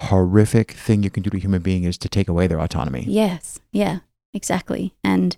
horrific 0.03 0.73
thing 0.73 1.03
you 1.03 1.11
can 1.11 1.23
do 1.23 1.31
to 1.31 1.37
a 1.37 1.41
human 1.41 1.63
being 1.63 1.85
is 1.85 1.99
to 1.99 2.09
take 2.09 2.29
away 2.29 2.47
their 2.47 2.61
autonomy. 2.61 3.05
Yes. 3.07 3.61
Yeah, 3.73 4.01
exactly. 4.35 4.95
And 5.05 5.37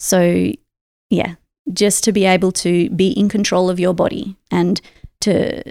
so, 0.00 0.52
yeah, 1.10 1.34
just 1.72 2.04
to 2.04 2.12
be 2.12 2.24
able 2.24 2.52
to 2.52 2.90
be 2.90 3.10
in 3.10 3.28
control 3.28 3.70
of 3.70 3.78
your 3.78 3.94
body 3.94 4.36
and 4.50 4.80
to 5.20 5.62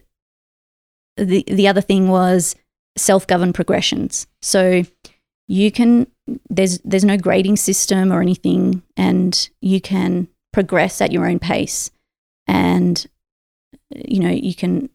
the 1.17 1.43
the 1.47 1.67
other 1.67 1.81
thing 1.81 2.07
was 2.07 2.55
self-governed 2.97 3.55
progressions. 3.55 4.27
So 4.41 4.83
you 5.47 5.71
can 5.71 6.07
there's 6.49 6.79
there's 6.79 7.03
no 7.03 7.17
grading 7.17 7.57
system 7.57 8.11
or 8.13 8.21
anything 8.21 8.83
and 8.95 9.49
you 9.59 9.81
can 9.81 10.27
progress 10.53 11.01
at 11.01 11.11
your 11.11 11.27
own 11.27 11.39
pace 11.39 11.91
and 12.47 13.05
you 13.93 14.19
know 14.19 14.29
you 14.29 14.55
can 14.55 14.89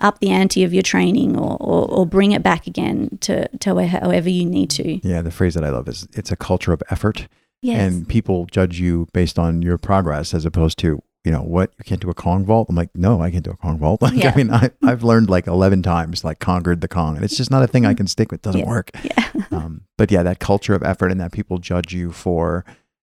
up 0.00 0.18
the 0.20 0.30
ante 0.30 0.64
of 0.64 0.72
your 0.74 0.82
training 0.82 1.36
or, 1.38 1.56
or, 1.60 1.88
or 1.90 2.06
bring 2.06 2.32
it 2.32 2.42
back 2.42 2.66
again 2.66 3.18
to, 3.22 3.48
to 3.58 3.74
where- 3.74 3.86
however 3.88 4.28
you 4.28 4.44
need 4.44 4.70
to. 4.70 5.06
Yeah, 5.06 5.22
the 5.22 5.30
phrase 5.30 5.54
that 5.54 5.64
I 5.64 5.70
love 5.70 5.88
is 5.88 6.08
it's 6.14 6.32
a 6.32 6.36
culture 6.36 6.72
of 6.72 6.82
effort, 6.90 7.28
Yes. 7.62 7.80
and 7.92 8.08
people 8.08 8.46
judge 8.46 8.80
you 8.80 9.06
based 9.12 9.38
on 9.38 9.60
your 9.62 9.76
progress 9.78 10.32
as 10.34 10.44
opposed 10.46 10.78
to 10.78 11.02
you 11.22 11.30
know 11.30 11.42
what 11.42 11.70
you 11.78 11.84
can't 11.84 12.00
do 12.00 12.08
a 12.08 12.14
Kong 12.14 12.46
vault. 12.46 12.68
I'm 12.70 12.76
like, 12.76 12.88
no, 12.94 13.20
I 13.20 13.30
can't 13.30 13.44
do 13.44 13.50
a 13.50 13.56
Kong 13.56 13.78
vault. 13.78 14.00
Like, 14.02 14.14
Yeah. 14.14 14.32
I 14.34 14.36
mean, 14.38 14.50
I, 14.50 14.70
I've 14.82 15.02
learned 15.04 15.28
like 15.28 15.46
11 15.46 15.82
times, 15.82 16.24
like 16.24 16.38
conquered 16.38 16.80
the 16.80 16.88
Kong, 16.88 17.14
and 17.16 17.22
it's 17.24 17.36
just 17.36 17.50
not 17.50 17.62
a 17.62 17.66
thing 17.66 17.84
I 17.84 17.92
can 17.92 18.06
stick 18.06 18.32
with. 18.32 18.40
It 18.40 18.42
doesn't 18.44 18.60
Yeah. 18.62 18.66
work. 18.68 18.90
yeah. 19.04 19.30
um, 19.50 19.82
but 19.98 20.10
yeah, 20.10 20.22
that 20.22 20.38
culture 20.38 20.74
of 20.74 20.82
effort 20.82 21.10
and 21.12 21.20
that 21.20 21.32
people 21.32 21.58
judge 21.58 21.92
you 21.92 22.10
for, 22.10 22.64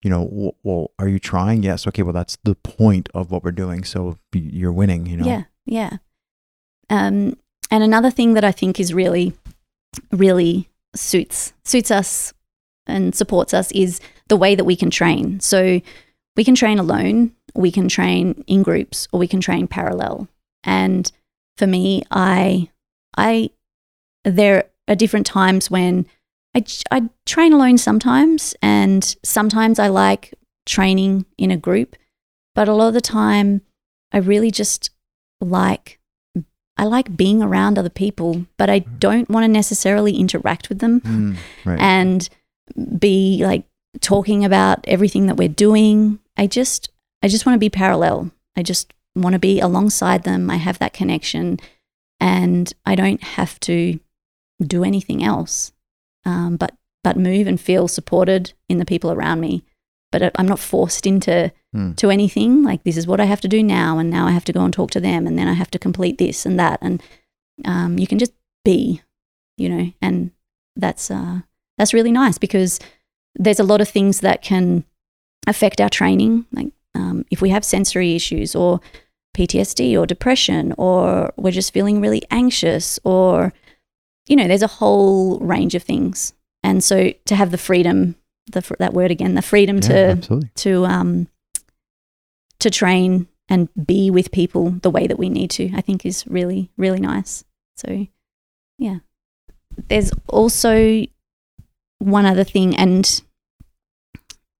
you 0.01 0.09
know, 0.09 0.55
well, 0.63 0.89
are 0.97 1.07
you 1.07 1.19
trying? 1.19 1.61
Yes. 1.61 1.85
Okay. 1.85 2.01
Well, 2.01 2.11
that's 2.13 2.39
the 2.43 2.55
point 2.55 3.07
of 3.13 3.29
what 3.29 3.43
we're 3.43 3.51
doing. 3.51 3.83
So 3.83 4.17
you're 4.33 4.73
winning. 4.73 5.05
You 5.05 5.17
know. 5.17 5.25
Yeah, 5.27 5.43
yeah. 5.67 5.97
Um, 6.91 7.37
and 7.71 7.83
another 7.83 8.11
thing 8.11 8.33
that 8.33 8.43
I 8.43 8.51
think 8.51 8.79
is 8.79 8.93
really, 8.93 9.33
really 10.11 10.69
suits 10.93 11.53
suits 11.63 11.89
us 11.89 12.33
and 12.85 13.15
supports 13.15 13.53
us 13.53 13.71
is 13.71 14.01
the 14.27 14.35
way 14.35 14.55
that 14.55 14.65
we 14.65 14.75
can 14.75 14.89
train. 14.89 15.39
So 15.39 15.81
we 16.35 16.43
can 16.43 16.53
train 16.53 16.79
alone, 16.79 17.31
we 17.55 17.71
can 17.71 17.87
train 17.87 18.43
in 18.45 18.61
groups, 18.61 19.07
or 19.11 19.19
we 19.19 19.27
can 19.27 19.39
train 19.39 19.67
parallel. 19.67 20.27
And 20.63 21.09
for 21.57 21.65
me, 21.65 22.03
I, 22.11 22.69
I, 23.17 23.51
there 24.25 24.65
are 24.87 24.95
different 24.95 25.25
times 25.25 25.71
when 25.71 26.05
I, 26.53 26.65
I 26.91 27.09
train 27.25 27.53
alone 27.53 27.77
sometimes, 27.77 28.53
and 28.61 29.15
sometimes 29.23 29.79
I 29.79 29.87
like 29.87 30.33
training 30.65 31.25
in 31.37 31.51
a 31.51 31.57
group, 31.57 31.95
but 32.53 32.67
a 32.67 32.73
lot 32.73 32.89
of 32.89 32.93
the 32.93 33.01
time, 33.01 33.61
I 34.11 34.17
really 34.17 34.51
just 34.51 34.89
like 35.39 36.00
I 36.77 36.85
like 36.85 37.15
being 37.17 37.43
around 37.43 37.77
other 37.77 37.89
people, 37.89 38.45
but 38.57 38.69
I 38.69 38.79
don't 38.79 39.29
want 39.29 39.43
to 39.43 39.47
necessarily 39.47 40.15
interact 40.17 40.69
with 40.69 40.79
them 40.79 41.01
Mm, 41.01 41.37
right. 41.65 41.79
and 41.79 42.29
be 42.97 43.41
like 43.43 43.65
talking 43.99 44.45
about 44.45 44.83
everything 44.87 45.27
that 45.27 45.35
we're 45.37 45.47
doing. 45.49 46.19
I 46.37 46.47
just 46.47 46.89
I 47.21 47.27
just 47.27 47.45
want 47.45 47.55
to 47.55 47.59
be 47.59 47.69
parallel. 47.69 48.31
I 48.57 48.63
just 48.63 48.93
want 49.15 49.33
to 49.33 49.39
be 49.39 49.59
alongside 49.59 50.23
them. 50.23 50.49
I 50.49 50.55
have 50.55 50.79
that 50.79 50.93
connection 50.93 51.59
and 52.19 52.71
I 52.85 52.95
don't 52.95 53.21
have 53.21 53.59
to 53.61 53.99
do 54.65 54.83
anything 54.83 55.23
else. 55.23 55.73
Um, 56.25 56.55
but 56.57 56.73
but 57.03 57.17
move 57.17 57.47
and 57.47 57.59
feel 57.59 57.87
supported 57.87 58.53
in 58.69 58.77
the 58.77 58.85
people 58.85 59.11
around 59.11 59.39
me. 59.41 59.63
But 60.11 60.31
I'm 60.35 60.47
not 60.47 60.59
forced 60.59 61.07
into 61.07 61.51
Hmm. 61.73 61.93
to 61.93 62.09
anything. 62.09 62.63
Like 62.63 62.83
this 62.83 62.97
is 62.97 63.07
what 63.07 63.21
I 63.21 63.25
have 63.25 63.39
to 63.41 63.47
do 63.47 63.63
now, 63.63 63.97
and 63.97 64.09
now 64.09 64.27
I 64.27 64.31
have 64.31 64.43
to 64.45 64.51
go 64.53 64.65
and 64.65 64.73
talk 64.73 64.91
to 64.91 64.99
them, 64.99 65.25
and 65.25 65.37
then 65.39 65.47
I 65.47 65.53
have 65.53 65.71
to 65.71 65.79
complete 65.79 66.17
this 66.17 66.45
and 66.45 66.59
that, 66.59 66.79
and 66.81 67.01
um, 67.63 67.97
you 67.97 68.07
can 68.07 68.19
just 68.19 68.33
be, 68.65 69.01
you 69.57 69.69
know, 69.69 69.91
and 70.01 70.31
that's 70.75 71.09
uh, 71.09 71.39
that's 71.77 71.93
really 71.93 72.11
nice 72.11 72.37
because 72.37 72.79
there's 73.35 73.59
a 73.61 73.63
lot 73.63 73.79
of 73.79 73.87
things 73.87 74.19
that 74.19 74.41
can 74.41 74.83
affect 75.47 75.79
our 75.79 75.89
training. 75.89 76.45
Like 76.51 76.73
um, 76.93 77.23
if 77.31 77.41
we 77.41 77.49
have 77.51 77.63
sensory 77.63 78.15
issues 78.15 78.53
or 78.53 78.81
PTSD 79.37 79.97
or 79.97 80.05
depression, 80.05 80.73
or 80.77 81.31
we're 81.37 81.51
just 81.51 81.71
feeling 81.73 82.01
really 82.01 82.21
anxious, 82.31 82.99
or 83.05 83.53
you 84.27 84.35
know, 84.35 84.47
there's 84.49 84.61
a 84.61 84.67
whole 84.67 85.39
range 85.39 85.73
of 85.73 85.83
things. 85.83 86.33
And 86.63 86.83
so 86.83 87.13
to 87.25 87.35
have 87.35 87.51
the 87.51 87.57
freedom, 87.57 88.15
the 88.51 88.75
that 88.79 88.93
word 88.93 89.11
again, 89.11 89.35
the 89.35 89.41
freedom 89.41 89.77
Yeah, 89.77 89.81
to 89.89 89.97
absolutely. 90.11 90.49
to 90.55 90.85
um 90.85 91.27
to 92.59 92.69
train 92.69 93.27
and 93.49 93.69
be 93.85 94.09
with 94.11 94.31
people 94.31 94.71
the 94.71 94.89
way 94.89 95.07
that 95.07 95.17
we 95.19 95.27
need 95.29 95.49
to, 95.51 95.71
I 95.75 95.81
think 95.81 96.05
is 96.05 96.25
really 96.27 96.69
really 96.77 96.99
nice. 96.99 97.43
So 97.75 98.07
yeah. 98.77 98.99
There's 99.89 100.11
also 100.27 101.05
one 101.99 102.25
other 102.25 102.43
thing 102.43 102.75
and 102.75 103.21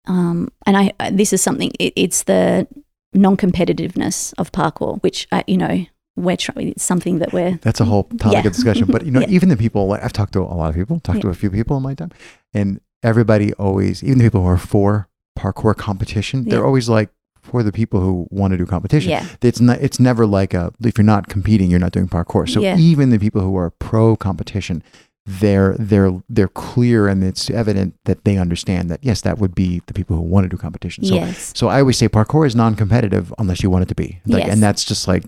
um 0.06 0.50
and 0.66 0.76
I 0.76 0.92
this 1.10 1.32
is 1.32 1.42
something 1.42 1.70
it, 1.78 1.92
it's 1.96 2.24
the 2.24 2.66
non-competitiveness 3.14 4.32
of 4.38 4.50
parkour 4.52 5.02
which 5.02 5.28
I, 5.32 5.44
you 5.46 5.58
know 5.58 5.84
we're 6.16 6.36
trying 6.36 6.68
it's 6.68 6.82
something 6.84 7.18
that 7.20 7.32
we're 7.32 7.58
That's 7.62 7.80
a 7.80 7.84
whole 7.84 8.04
topic 8.04 8.32
Yeah. 8.32 8.46
of 8.46 8.52
discussion. 8.52 8.86
But 8.86 9.04
you 9.06 9.10
know, 9.10 9.20
Yeah. 9.26 9.28
even 9.30 9.48
the 9.48 9.56
people 9.56 9.86
like 9.86 10.02
I've 10.04 10.12
talked 10.12 10.32
to 10.34 10.40
a 10.40 10.56
lot 10.60 10.68
of 10.68 10.74
people, 10.74 11.00
talked 11.00 11.22
to 11.22 11.28
a 11.28 11.34
few 11.34 11.50
people 11.50 11.76
in 11.78 11.82
my 11.82 11.94
time, 11.94 12.10
and 12.52 12.80
everybody 13.02 13.52
always, 13.54 14.02
even 14.02 14.18
the 14.18 14.24
people 14.24 14.42
who 14.42 14.48
are 14.48 14.58
for 14.58 15.08
parkour 15.38 15.76
competition, 15.76 16.44
they're 16.44 16.64
always 16.66 16.88
like 16.88 17.10
for 17.40 17.62
the 17.62 17.72
people 17.72 18.00
who 18.00 18.26
want 18.30 18.52
to 18.52 18.56
do 18.56 18.64
competition. 18.66 19.10
yeah 19.10 19.26
It's 19.42 19.60
not. 19.60 19.80
It's 19.80 19.98
never 19.98 20.26
like 20.26 20.54
a. 20.54 20.72
If 20.84 20.96
you're 20.96 21.04
not 21.04 21.28
competing, 21.28 21.70
you're 21.70 21.80
not 21.80 21.92
doing 21.92 22.08
parkour. 22.08 22.48
So 22.48 22.60
Yeah. 22.60 22.76
even 22.78 23.10
the 23.10 23.18
people 23.18 23.40
who 23.40 23.56
are 23.56 23.70
pro 23.70 24.14
competition, 24.16 24.82
they're 25.26 25.74
they're 25.78 26.12
they're 26.28 26.48
clear 26.48 27.08
and 27.08 27.24
it's 27.24 27.50
evident 27.50 27.94
that 28.04 28.24
they 28.24 28.36
understand 28.38 28.90
that 28.90 29.00
yes, 29.02 29.22
that 29.22 29.38
would 29.38 29.54
be 29.54 29.82
the 29.86 29.92
people 29.94 30.14
who 30.16 30.22
want 30.22 30.44
to 30.44 30.48
do 30.48 30.56
competition. 30.56 31.04
So 31.04 31.14
yes 31.16 31.52
so 31.56 31.66
I 31.68 31.80
always 31.80 31.96
say 31.98 32.08
parkour 32.08 32.46
is 32.46 32.54
non-competitive 32.54 33.32
unless 33.38 33.62
you 33.62 33.70
want 33.70 33.82
it 33.82 33.88
to 33.88 33.94
be. 33.96 34.20
Like, 34.26 34.44
Yes. 34.44 34.52
and 34.52 34.62
that's 34.62 34.84
just 34.84 35.08
like 35.08 35.24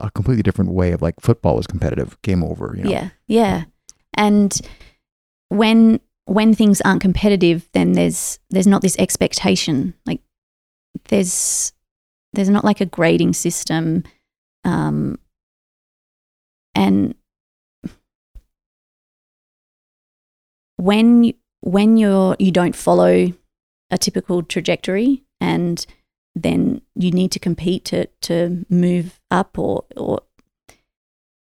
a 0.00 0.10
completely 0.10 0.42
different 0.42 0.70
way 0.72 0.92
of 0.92 1.00
like 1.02 1.14
football 1.20 1.58
is 1.58 1.66
competitive, 1.66 2.16
game 2.22 2.42
over. 2.44 2.74
You 2.76 2.84
know? 2.84 2.90
Yeah, 2.90 3.08
yeah. 3.26 3.64
And 4.14 4.56
when 5.48 6.00
when 6.26 6.54
things 6.54 6.80
aren't 6.82 7.00
competitive, 7.00 7.68
then 7.72 7.92
there's 7.92 8.38
there's 8.50 8.66
not 8.66 8.82
this 8.82 8.98
expectation. 8.98 9.94
Like 10.04 10.20
there's 11.08 11.72
there's 12.32 12.50
not 12.50 12.64
like 12.64 12.80
a 12.80 12.86
grading 12.86 13.32
system, 13.32 14.04
um, 14.64 15.18
and 16.74 17.14
when 20.76 21.32
when 21.60 21.96
you're 21.96 22.36
you 22.38 22.50
don't 22.50 22.76
follow 22.76 23.32
a 23.90 23.98
typical 23.98 24.42
trajectory 24.42 25.22
and 25.40 25.86
then 26.34 26.82
you 26.94 27.10
need 27.10 27.30
to 27.32 27.38
compete 27.38 27.84
to 27.84 28.06
to 28.20 28.64
move 28.68 29.20
up 29.30 29.58
or 29.58 29.84
or 29.96 30.20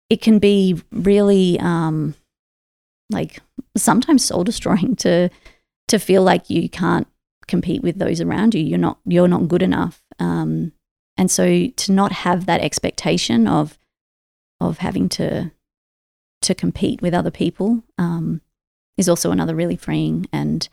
it 0.09 0.21
can 0.21 0.39
be 0.39 0.79
really 0.91 1.57
um 1.59 2.15
like 3.13 3.39
sometimes 3.77 4.25
soul 4.25 4.43
destroying 4.43 4.95
to 4.97 5.29
to 5.87 5.99
feel 5.99 6.23
like 6.23 6.49
you 6.49 6.69
can't 6.69 7.07
compete 7.47 7.83
with 7.83 7.99
those 7.99 8.21
around 8.21 8.55
you. 8.55 8.63
You're 8.63 8.79
not 8.79 8.97
you're 9.05 9.27
not 9.27 9.47
good 9.47 9.61
enough. 9.63 10.01
Um 10.19 10.71
and 11.17 11.29
so 11.29 11.67
to 11.67 11.91
not 11.91 12.11
have 12.11 12.45
that 12.45 12.61
expectation 12.61 13.47
of 13.47 13.77
of 14.59 14.79
having 14.79 15.09
to 15.09 15.51
to 16.41 16.55
compete 16.55 17.01
with 17.01 17.13
other 17.13 17.31
people 17.31 17.83
um 17.97 18.41
is 18.97 19.07
also 19.09 19.31
another 19.31 19.55
really 19.55 19.77
freeing 19.77 20.25
and 20.31 20.69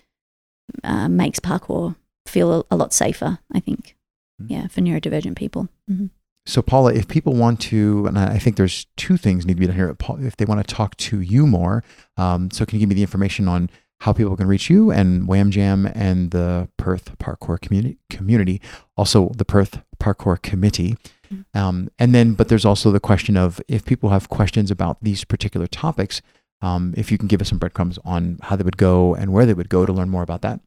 uh, 0.84 1.08
makes 1.08 1.40
parkour 1.40 1.96
feel 2.26 2.52
a, 2.52 2.64
a 2.70 2.76
lot 2.76 2.92
safer 2.92 3.38
i 3.52 3.60
think. 3.60 3.96
Mhm. 4.40 4.50
yeah 4.50 4.66
for 4.68 4.80
neurodivergent 4.80 5.36
people. 5.36 5.68
Hmm 5.88 6.06
So 6.46 6.62
Paula, 6.62 6.92
if 6.94 7.06
people 7.06 7.34
want 7.34 7.60
to, 7.62 8.06
and 8.06 8.18
I 8.18 8.38
think 8.38 8.56
there's 8.56 8.86
two 8.96 9.16
things 9.16 9.44
need 9.46 9.54
to 9.54 9.60
be 9.60 9.66
done 9.66 9.76
here. 9.76 9.94
If 10.20 10.36
they 10.36 10.44
want 10.46 10.66
to 10.66 10.74
talk 10.74 10.96
to 10.96 11.20
you 11.20 11.46
more, 11.46 11.84
um, 12.16 12.50
so 12.50 12.64
can 12.64 12.76
you 12.76 12.80
give 12.80 12.88
me 12.88 12.94
the 12.94 13.02
information 13.02 13.46
on 13.46 13.70
how 14.00 14.12
people 14.14 14.34
can 14.36 14.48
reach 14.48 14.70
you 14.70 14.90
and 14.90 15.28
Wham 15.28 15.50
Jam 15.50 15.86
and 15.94 16.30
the 16.30 16.68
Perth 16.78 17.16
Parkour 17.18 17.60
community? 17.60 17.98
Community, 18.08 18.60
also 18.96 19.30
the 19.36 19.44
Perth 19.44 19.82
Parkour 20.00 20.40
Committee, 20.40 20.96
Mhm. 21.30 21.44
um, 21.54 21.88
and 21.98 22.14
then 22.14 22.32
but 22.32 22.48
there's 22.48 22.64
also 22.64 22.90
the 22.90 23.00
question 23.00 23.36
of 23.36 23.60
if 23.68 23.84
people 23.84 24.08
have 24.10 24.28
questions 24.30 24.70
about 24.70 24.96
these 25.02 25.24
particular 25.24 25.66
topics. 25.66 26.22
Um, 26.62 26.92
if 26.96 27.10
you 27.12 27.16
can 27.18 27.28
give 27.28 27.40
us 27.40 27.48
some 27.48 27.58
breadcrumbs 27.58 27.98
on 28.04 28.38
how 28.42 28.56
they 28.56 28.64
would 28.64 28.76
go 28.76 29.14
and 29.14 29.32
where 29.32 29.46
they 29.46 29.54
would 29.54 29.68
go 29.68 29.86
to 29.86 29.92
learn 29.92 30.08
more 30.10 30.22
about 30.22 30.42
that. 30.42 30.60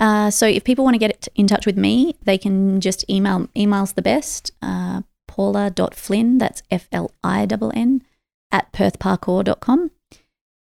Uh, 0.00 0.30
so 0.30 0.46
if 0.46 0.64
people 0.64 0.84
want 0.84 0.94
to 0.94 0.98
get 0.98 1.28
in 1.34 1.46
touch 1.46 1.66
with 1.66 1.76
me, 1.76 2.16
they 2.24 2.38
can 2.38 2.80
just 2.80 3.08
email. 3.08 3.48
Email's 3.56 3.92
the 3.92 4.02
best. 4.02 4.50
Uh, 4.60 5.02
Paula.flynn, 5.28 6.38
that's 6.38 6.62
F 6.70 6.88
L 6.92 7.10
I 7.22 7.42
N 7.42 7.70
N, 7.74 8.02
at 8.52 8.72
perthparkour.com. 8.72 9.90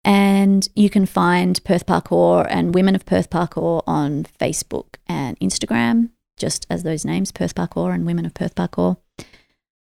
And 0.04 0.68
you 0.76 0.88
can 0.88 1.04
find 1.04 1.62
Perth 1.64 1.84
Parkour 1.84 2.46
and 2.48 2.74
Women 2.74 2.94
of 2.94 3.04
Perth 3.04 3.28
Parkour 3.28 3.82
on 3.88 4.24
Facebook 4.24 4.96
and 5.08 5.38
Instagram, 5.40 6.10
just 6.36 6.64
as 6.70 6.84
those 6.84 7.04
names, 7.04 7.32
Perth 7.32 7.56
Parkour 7.56 7.92
and 7.92 8.06
Women 8.06 8.24
of 8.24 8.32
Perth 8.32 8.54
Parkour. 8.54 8.98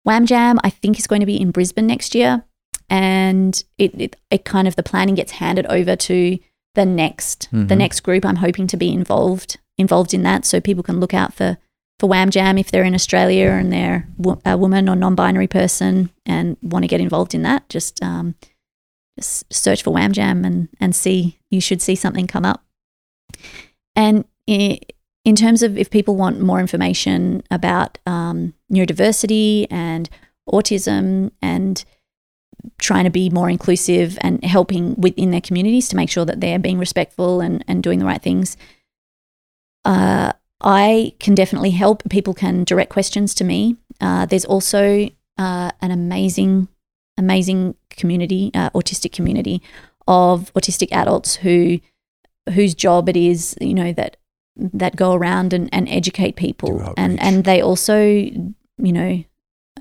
Wham 0.04 0.26
Jam, 0.26 0.60
I 0.64 0.72
think, 0.72 0.98
is 0.98 1.06
going 1.06 1.20
to 1.20 1.28
be 1.28 1.40
in 1.40 1.52
Brisbane 1.52 1.86
next 1.86 2.16
year. 2.16 2.44
And 2.90 3.64
it, 3.78 3.94
it, 4.02 4.16
it 4.32 4.46
kind 4.46 4.68
of, 4.68 4.76
the 4.76 4.82
planning 4.82 5.14
gets 5.14 5.34
handed 5.34 5.68
over 5.68 5.96
to 5.96 6.40
the 6.80 6.86
next 6.86 7.40
the 7.52 7.76
Mhm. 7.76 7.78
next 7.84 8.00
group 8.08 8.24
i'm 8.26 8.38
hoping 8.48 8.68
to 8.68 8.78
be 8.78 8.90
involved 9.02 9.52
involved 9.78 10.14
in 10.14 10.24
that. 10.24 10.46
So 10.46 10.60
people 10.60 10.84
can 10.90 11.00
look 11.00 11.14
out 11.22 11.32
for 11.34 11.50
for 12.00 12.08
wham 12.14 12.30
jam 12.36 12.58
if 12.58 12.68
they're 12.72 12.90
in 12.92 12.96
australia 13.00 13.48
and 13.60 13.72
they're 13.74 14.02
wo- 14.18 14.42
a 14.46 14.56
woman 14.64 14.88
or 14.90 14.96
non-binary 14.96 15.48
person 15.48 16.10
and 16.26 16.46
want 16.62 16.84
to 16.84 16.88
get 16.94 17.02
involved 17.02 17.34
in 17.38 17.44
that. 17.44 17.62
Just 17.76 18.02
um 18.12 18.36
just 19.20 19.32
search 19.64 19.82
for 19.84 19.92
wham 19.94 20.12
jam 20.12 20.46
and 20.46 20.68
and 20.82 20.96
see 20.96 21.18
you 21.54 21.62
should 21.62 21.82
see 21.82 21.96
something 21.96 22.28
come 22.28 22.46
up. 22.52 22.60
And 23.96 24.24
in 24.48 25.36
terms 25.36 25.62
of 25.64 25.78
if 25.78 25.90
people 25.90 26.16
want 26.16 26.40
more 26.42 26.60
information 26.60 27.44
about 27.52 27.98
um, 28.06 28.54
neurodiversity 28.72 29.68
and 29.70 30.10
autism 30.48 31.32
and 31.42 31.84
trying 32.78 33.04
to 33.04 33.10
be 33.10 33.30
more 33.30 33.50
inclusive 33.50 34.18
and 34.22 34.44
helping 34.44 34.96
within 34.96 35.32
their 35.32 35.42
communities 35.42 35.90
to 35.90 35.96
make 35.96 36.10
sure 36.10 36.26
that 36.26 36.42
they're 36.42 36.60
being 36.60 36.80
respectful 36.80 37.42
and, 37.42 37.64
and 37.68 37.84
doing 37.84 38.00
the 38.00 38.06
right 38.06 38.22
things. 38.22 38.58
Uh, 39.86 40.34
I 40.62 41.14
can 41.20 41.36
definitely 41.36 41.72
help. 41.72 42.04
People 42.10 42.34
can 42.34 42.64
direct 42.64 42.92
questions 42.92 43.34
to 43.36 43.44
me. 43.44 43.78
Uh, 44.02 44.26
there's 44.26 44.46
also 44.46 45.10
uh, 45.38 45.72
an 45.82 45.92
amazing, 45.92 46.68
amazing 47.18 47.76
community, 47.90 48.52
uh, 48.54 48.70
autistic 48.72 49.12
community 49.14 49.62
of 50.08 50.52
autistic 50.54 50.92
adults 50.92 51.38
who 51.38 51.80
whose 52.54 52.74
job 52.74 53.08
it 53.08 53.16
is, 53.16 53.56
you 53.62 53.74
know, 53.74 53.94
that 53.94 54.18
that 54.56 54.96
go 54.96 55.14
around 55.14 55.54
and, 55.54 55.70
and 55.72 55.88
educate 55.88 56.36
people, 56.36 56.94
and 56.98 57.20
and 57.22 57.46
they 57.46 57.62
also, 57.62 58.02
you 58.02 58.54
know, 58.78 59.24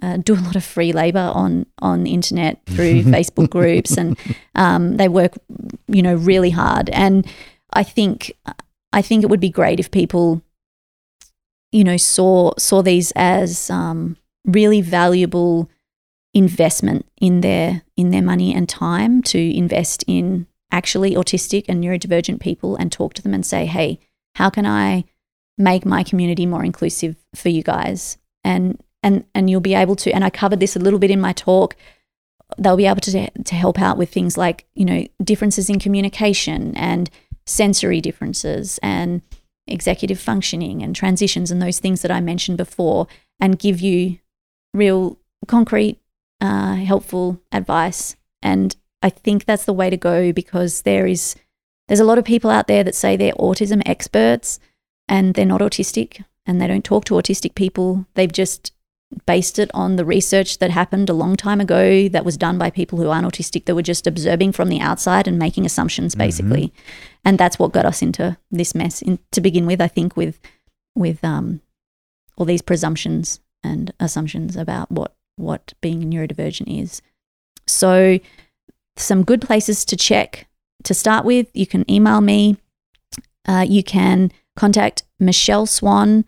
uh, 0.02 0.16
do 0.18 0.34
a 0.34 0.36
lot 0.36 0.56
of 0.56 0.64
free 0.64 0.92
labor 0.92 1.32
on 1.34 1.66
on 1.80 2.04
the 2.04 2.12
internet 2.12 2.64
through 2.66 3.02
Facebook 3.04 3.50
groups, 3.50 3.96
and 3.96 4.18
um, 4.54 4.96
they 4.96 5.08
work, 5.08 5.34
you 5.86 6.02
know, 6.02 6.14
really 6.14 6.50
hard. 6.50 6.90
And 6.90 7.26
I 7.72 7.82
think 7.82 8.32
I 8.92 9.02
think 9.02 9.22
it 9.22 9.30
would 9.30 9.40
be 9.40 9.50
great 9.50 9.80
if 9.80 9.90
people, 9.90 10.42
you 11.72 11.84
know, 11.84 11.96
saw 11.96 12.52
saw 12.58 12.82
these 12.82 13.12
as 13.16 13.70
um, 13.70 14.16
really 14.46 14.80
valuable 14.80 15.70
investment 16.34 17.06
in 17.20 17.40
their 17.40 17.82
in 17.96 18.10
their 18.10 18.22
money 18.22 18.54
and 18.54 18.68
time 18.68 19.22
to 19.22 19.56
invest 19.56 20.04
in 20.06 20.46
actually 20.70 21.14
autistic 21.14 21.64
and 21.68 21.82
neurodivergent 21.82 22.40
people 22.40 22.76
and 22.76 22.92
talk 22.92 23.14
to 23.14 23.22
them 23.22 23.34
and 23.34 23.44
say, 23.44 23.66
hey, 23.66 23.98
how 24.34 24.50
can 24.50 24.66
I 24.66 25.04
make 25.56 25.84
my 25.84 26.02
community 26.02 26.46
more 26.46 26.64
inclusive 26.64 27.16
for 27.34 27.48
you 27.48 27.62
guys? 27.62 28.18
And 28.44 28.82
and 29.02 29.24
and 29.34 29.48
you'll 29.48 29.60
be 29.60 29.74
able 29.74 29.96
to. 29.96 30.12
And 30.12 30.24
I 30.24 30.30
covered 30.30 30.60
this 30.60 30.76
a 30.76 30.80
little 30.80 30.98
bit 30.98 31.10
in 31.10 31.20
my 31.20 31.32
talk. 31.32 31.76
They'll 32.56 32.76
be 32.76 32.86
able 32.86 33.00
to 33.02 33.30
to 33.30 33.54
help 33.54 33.78
out 33.78 33.98
with 33.98 34.10
things 34.10 34.36
like 34.36 34.66
you 34.74 34.84
know 34.84 35.06
differences 35.22 35.68
in 35.68 35.78
communication 35.78 36.76
and 36.76 37.10
sensory 37.46 38.00
differences 38.00 38.78
and 38.82 39.22
executive 39.66 40.18
functioning 40.18 40.82
and 40.82 40.94
transitions 40.96 41.50
and 41.50 41.60
those 41.60 41.78
things 41.78 42.02
that 42.02 42.10
I 42.10 42.20
mentioned 42.20 42.58
before, 42.58 43.06
and 43.40 43.58
give 43.58 43.80
you 43.80 44.18
real 44.74 45.18
concrete, 45.46 46.00
uh, 46.40 46.74
helpful 46.74 47.40
advice. 47.52 48.16
And 48.42 48.74
I 49.02 49.10
think 49.10 49.44
that's 49.44 49.64
the 49.64 49.72
way 49.72 49.90
to 49.90 49.96
go 49.96 50.32
because 50.32 50.82
there 50.82 51.06
is 51.06 51.36
there's 51.88 52.00
a 52.00 52.04
lot 52.04 52.18
of 52.18 52.24
people 52.24 52.50
out 52.50 52.66
there 52.66 52.84
that 52.84 52.94
say 52.94 53.16
they're 53.16 53.32
autism 53.34 53.82
experts 53.86 54.60
and 55.08 55.34
they're 55.34 55.46
not 55.46 55.62
autistic 55.62 56.22
and 56.46 56.60
they 56.60 56.66
don't 56.66 56.84
talk 56.84 57.04
to 57.06 57.14
autistic 57.14 57.54
people. 57.54 58.06
They've 58.14 58.32
just 58.32 58.72
based 59.26 59.58
it 59.58 59.70
on 59.72 59.96
the 59.96 60.04
research 60.04 60.58
that 60.58 60.70
happened 60.70 61.08
a 61.08 61.14
long 61.14 61.34
time 61.34 61.60
ago 61.60 62.08
that 62.08 62.24
was 62.24 62.36
done 62.36 62.58
by 62.58 62.70
people 62.70 62.98
who 62.98 63.08
aren't 63.08 63.26
autistic 63.26 63.64
that 63.64 63.74
were 63.74 63.82
just 63.82 64.06
observing 64.06 64.52
from 64.52 64.68
the 64.68 64.80
outside 64.80 65.26
and 65.26 65.38
making 65.38 65.64
assumptions 65.64 66.14
basically. 66.14 66.72
And 67.24 67.38
that's 67.38 67.58
what 67.58 67.72
got 67.72 67.86
us 67.86 68.02
into 68.02 68.36
this 68.50 68.74
mess 68.74 69.00
in, 69.02 69.18
to 69.32 69.40
begin 69.40 69.66
with 69.66 69.80
i 69.80 69.88
think 69.88 70.16
with 70.16 70.40
with 70.94 71.24
um, 71.24 71.60
all 72.36 72.44
these 72.44 72.62
presumptions 72.62 73.40
and 73.62 73.92
assumptions 74.00 74.56
about 74.56 74.90
what 74.90 75.14
what 75.36 75.72
being 75.80 76.02
neurodivergent 76.02 76.82
is. 76.82 77.00
So 77.66 78.18
some 78.96 79.24
good 79.24 79.40
places 79.40 79.84
to 79.86 79.96
check 79.96 80.48
to 80.84 80.94
start 80.94 81.24
with 81.24 81.48
you 81.54 81.66
can 81.66 81.88
email 81.90 82.20
me. 82.20 82.56
Uh, 83.46 83.64
you 83.66 83.82
can 83.82 84.32
contact 84.56 85.04
michelle 85.20 85.66
swan 85.66 86.24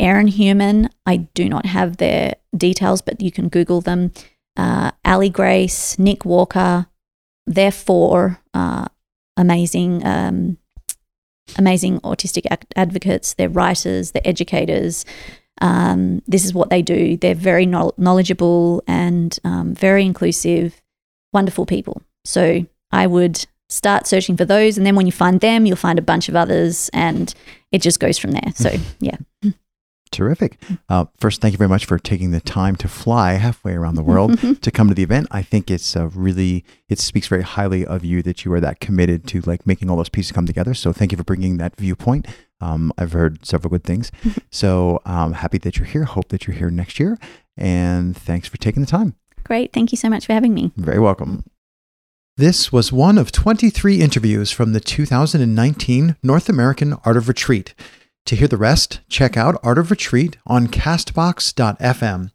Erin 0.00 0.28
Human, 0.28 0.90
I 1.06 1.18
do 1.34 1.48
not 1.48 1.66
have 1.66 1.98
their 1.98 2.34
details, 2.56 3.02
but 3.02 3.20
you 3.20 3.30
can 3.30 3.48
Google 3.48 3.80
them. 3.80 4.12
Uh, 4.56 4.90
Ali 5.04 5.30
Grace, 5.30 5.98
Nick 5.98 6.24
Walker, 6.24 6.86
they're 7.46 7.72
four 7.72 8.40
uh, 8.54 8.86
amazing, 9.36 10.04
um, 10.06 10.58
amazing 11.56 12.00
autistic 12.00 12.46
advocates. 12.76 13.34
They're 13.34 13.48
writers, 13.48 14.12
they're 14.12 14.22
educators. 14.26 15.04
Um, 15.60 16.22
this 16.26 16.44
is 16.44 16.54
what 16.54 16.70
they 16.70 16.82
do. 16.82 17.16
They're 17.16 17.34
very 17.34 17.66
knowl- 17.66 17.94
knowledgeable 17.96 18.82
and 18.86 19.38
um, 19.44 19.74
very 19.74 20.04
inclusive, 20.04 20.80
wonderful 21.32 21.66
people. 21.66 22.02
So 22.24 22.66
I 22.90 23.06
would 23.06 23.46
start 23.68 24.06
searching 24.06 24.36
for 24.36 24.44
those, 24.44 24.76
and 24.76 24.86
then 24.86 24.96
when 24.96 25.06
you 25.06 25.12
find 25.12 25.40
them, 25.40 25.66
you'll 25.66 25.76
find 25.76 25.98
a 25.98 26.02
bunch 26.02 26.28
of 26.28 26.36
others, 26.36 26.90
and 26.92 27.32
it 27.72 27.82
just 27.82 28.00
goes 28.00 28.18
from 28.18 28.32
there. 28.32 28.52
So 28.54 28.72
yeah. 29.00 29.16
Terrific. 30.12 30.60
Uh, 30.88 31.04
first, 31.18 31.40
thank 31.40 31.52
you 31.52 31.58
very 31.58 31.68
much 31.68 31.86
for 31.86 31.98
taking 31.98 32.32
the 32.32 32.40
time 32.40 32.74
to 32.76 32.88
fly 32.88 33.34
halfway 33.34 33.74
around 33.74 33.94
the 33.94 34.02
world 34.02 34.38
to 34.62 34.70
come 34.70 34.88
to 34.88 34.94
the 34.94 35.04
event. 35.04 35.28
I 35.30 35.42
think 35.42 35.70
it's 35.70 35.96
uh, 35.96 36.08
really, 36.08 36.64
it 36.88 36.98
speaks 36.98 37.28
very 37.28 37.42
highly 37.42 37.86
of 37.86 38.04
you 38.04 38.20
that 38.22 38.44
you 38.44 38.52
are 38.52 38.60
that 38.60 38.80
committed 38.80 39.26
to 39.28 39.40
like 39.42 39.66
making 39.66 39.88
all 39.88 39.96
those 39.96 40.08
pieces 40.08 40.32
come 40.32 40.46
together. 40.46 40.74
So 40.74 40.92
thank 40.92 41.12
you 41.12 41.18
for 41.18 41.24
bringing 41.24 41.58
that 41.58 41.76
viewpoint. 41.76 42.26
Um, 42.60 42.92
I've 42.98 43.12
heard 43.12 43.46
several 43.46 43.70
good 43.70 43.84
things. 43.84 44.10
so 44.50 45.00
um, 45.06 45.34
happy 45.34 45.58
that 45.58 45.76
you're 45.78 45.86
here. 45.86 46.04
Hope 46.04 46.28
that 46.28 46.46
you're 46.46 46.56
here 46.56 46.70
next 46.70 46.98
year. 46.98 47.16
And 47.56 48.16
thanks 48.16 48.48
for 48.48 48.56
taking 48.56 48.82
the 48.82 48.88
time. 48.90 49.14
Great. 49.44 49.72
Thank 49.72 49.92
you 49.92 49.96
so 49.96 50.08
much 50.08 50.26
for 50.26 50.32
having 50.32 50.54
me. 50.54 50.72
Very 50.76 50.98
welcome. 50.98 51.44
This 52.36 52.72
was 52.72 52.90
one 52.90 53.18
of 53.18 53.32
23 53.32 54.00
interviews 54.00 54.50
from 54.50 54.72
the 54.72 54.80
2019 54.80 56.16
North 56.22 56.48
American 56.48 56.94
Art 57.04 57.16
of 57.16 57.28
Retreat. 57.28 57.74
To 58.30 58.36
hear 58.36 58.46
the 58.46 58.56
rest, 58.56 59.00
check 59.08 59.36
out 59.36 59.58
Art 59.60 59.76
of 59.76 59.90
Retreat 59.90 60.36
on 60.46 60.68
castbox.fm. 60.68 62.30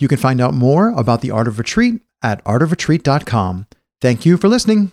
You 0.00 0.08
can 0.08 0.18
find 0.18 0.40
out 0.40 0.52
more 0.52 0.88
about 0.90 1.20
the 1.20 1.30
Art 1.30 1.46
of 1.46 1.60
Retreat 1.60 2.02
at 2.20 2.42
artofretreat.com. 2.42 3.68
Thank 4.00 4.26
you 4.26 4.36
for 4.36 4.48
listening. 4.48 4.90